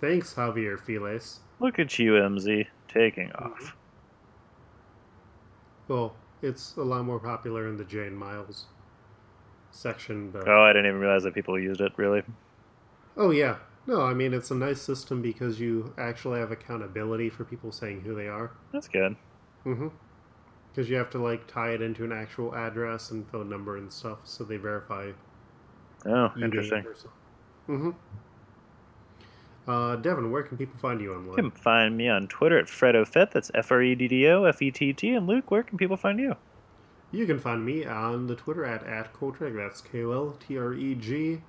Thanks, 0.00 0.34
Javier 0.34 0.78
Files. 0.78 1.40
Look 1.60 1.78
at 1.78 1.98
you, 1.98 2.12
MZ, 2.12 2.66
taking 2.88 3.30
off. 3.32 3.76
Well, 5.86 6.14
it's 6.42 6.76
a 6.76 6.82
lot 6.82 7.04
more 7.04 7.18
popular 7.20 7.68
in 7.68 7.76
the 7.76 7.84
Jane 7.84 8.14
Miles 8.14 8.66
section. 9.70 10.30
But 10.30 10.48
Oh, 10.48 10.62
I 10.62 10.72
didn't 10.72 10.86
even 10.86 11.00
realize 11.00 11.22
that 11.24 11.34
people 11.34 11.58
used 11.58 11.80
it. 11.80 11.92
Really? 11.96 12.22
oh 13.16 13.30
yeah, 13.30 13.56
no, 13.86 14.02
I 14.02 14.14
mean 14.14 14.32
it's 14.34 14.50
a 14.50 14.54
nice 14.54 14.80
system 14.80 15.22
because 15.22 15.60
you 15.60 15.92
actually 15.98 16.40
have 16.40 16.50
accountability 16.52 17.30
for 17.30 17.44
people 17.44 17.72
saying 17.72 18.00
who 18.02 18.14
they 18.14 18.28
are. 18.28 18.52
That's 18.72 18.88
good. 18.88 19.16
Mm-hmm. 19.66 19.88
Because 20.70 20.88
you 20.88 20.96
have 20.96 21.10
to 21.10 21.18
like 21.18 21.46
tie 21.46 21.70
it 21.70 21.82
into 21.82 22.04
an 22.04 22.12
actual 22.12 22.54
address 22.54 23.10
and 23.10 23.28
phone 23.28 23.48
number 23.48 23.76
and 23.76 23.92
stuff, 23.92 24.18
so 24.24 24.44
they 24.44 24.56
verify 24.56 25.12
Oh, 26.06 26.32
interesting. 26.40 26.84
Mm-hmm. 27.68 27.90
Uh, 29.68 29.96
Devin, 29.96 30.30
where 30.30 30.42
can 30.42 30.56
people 30.56 30.78
find 30.80 30.98
you 30.98 31.12
online? 31.12 31.28
You 31.28 31.34
can 31.34 31.50
find 31.50 31.94
me 31.96 32.08
on 32.08 32.26
Twitter 32.26 32.58
at 32.58 32.66
FreddoFett. 32.66 33.30
That's 33.32 33.50
F 33.54 33.70
R 33.70 33.82
E 33.82 33.94
D 33.94 34.08
D 34.08 34.26
O 34.28 34.44
F 34.44 34.62
E 34.62 34.70
T 34.70 34.94
T. 34.94 35.10
And 35.10 35.26
Luke, 35.26 35.50
where 35.50 35.62
can 35.62 35.76
people 35.76 35.96
find 35.98 36.18
you? 36.18 36.36
You 37.12 37.26
can 37.26 37.38
find 37.38 37.64
me 37.64 37.84
on 37.84 38.26
the 38.26 38.34
Twitter 38.34 38.64
at 38.64 38.82
at 38.86 39.12
Koltreg. 39.12 39.54
That's 39.54 39.82
K 39.82 40.04
O 40.04 40.12
L 40.12 40.38
T 40.40 40.56
R 40.56 40.72
E 40.72 40.94
G, 40.94 41.42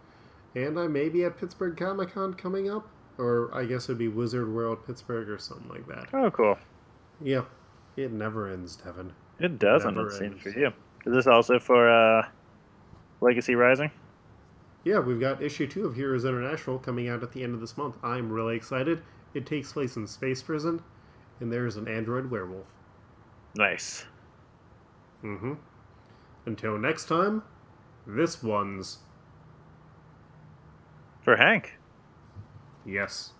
and 0.53 0.77
I 0.77 0.87
may 0.87 1.07
be 1.07 1.23
at 1.23 1.37
Pittsburgh 1.37 1.77
Comic 1.77 2.13
Con 2.13 2.33
coming 2.33 2.69
up, 2.69 2.89
or 3.17 3.49
I 3.53 3.63
guess 3.63 3.85
it'd 3.85 3.97
be 3.97 4.09
Wizard 4.09 4.53
World 4.53 4.85
Pittsburgh 4.85 5.29
or 5.29 5.37
something 5.37 5.69
like 5.69 5.87
that. 5.87 6.09
Oh, 6.13 6.29
cool. 6.29 6.57
Yeah, 7.21 7.43
it 7.95 8.11
never 8.11 8.49
ends, 8.49 8.75
Devin. 8.75 9.13
It 9.39 9.59
doesn't, 9.59 9.95
Never 9.95 10.09
it 10.09 10.19
seems, 10.19 10.41
for 10.41 10.49
you. 10.49 10.67
Is 11.05 11.13
this 11.13 11.27
also 11.27 11.59
for 11.59 11.89
uh, 11.89 12.27
Legacy 13.21 13.55
Rising? 13.55 13.91
Yeah, 14.83 14.99
we've 14.99 15.19
got 15.19 15.41
issue 15.43 15.67
two 15.67 15.85
of 15.85 15.95
Heroes 15.95 16.25
International 16.25 16.79
coming 16.79 17.09
out 17.09 17.21
at 17.23 17.31
the 17.31 17.43
end 17.43 17.53
of 17.53 17.61
this 17.61 17.77
month. 17.77 17.95
I'm 18.01 18.31
really 18.31 18.55
excited. 18.55 19.01
It 19.33 19.45
takes 19.45 19.71
place 19.73 19.95
in 19.97 20.07
Space 20.07 20.41
Prison, 20.41 20.81
and 21.39 21.51
there's 21.51 21.75
an 21.75 21.87
android 21.87 22.31
werewolf. 22.31 22.65
Nice. 23.55 24.05
Mm-hmm. 25.23 25.53
Until 26.45 26.77
next 26.77 27.07
time, 27.07 27.43
this 28.07 28.41
one's 28.41 28.99
For 31.21 31.35
Hank. 31.35 31.77
yes. 32.85 33.33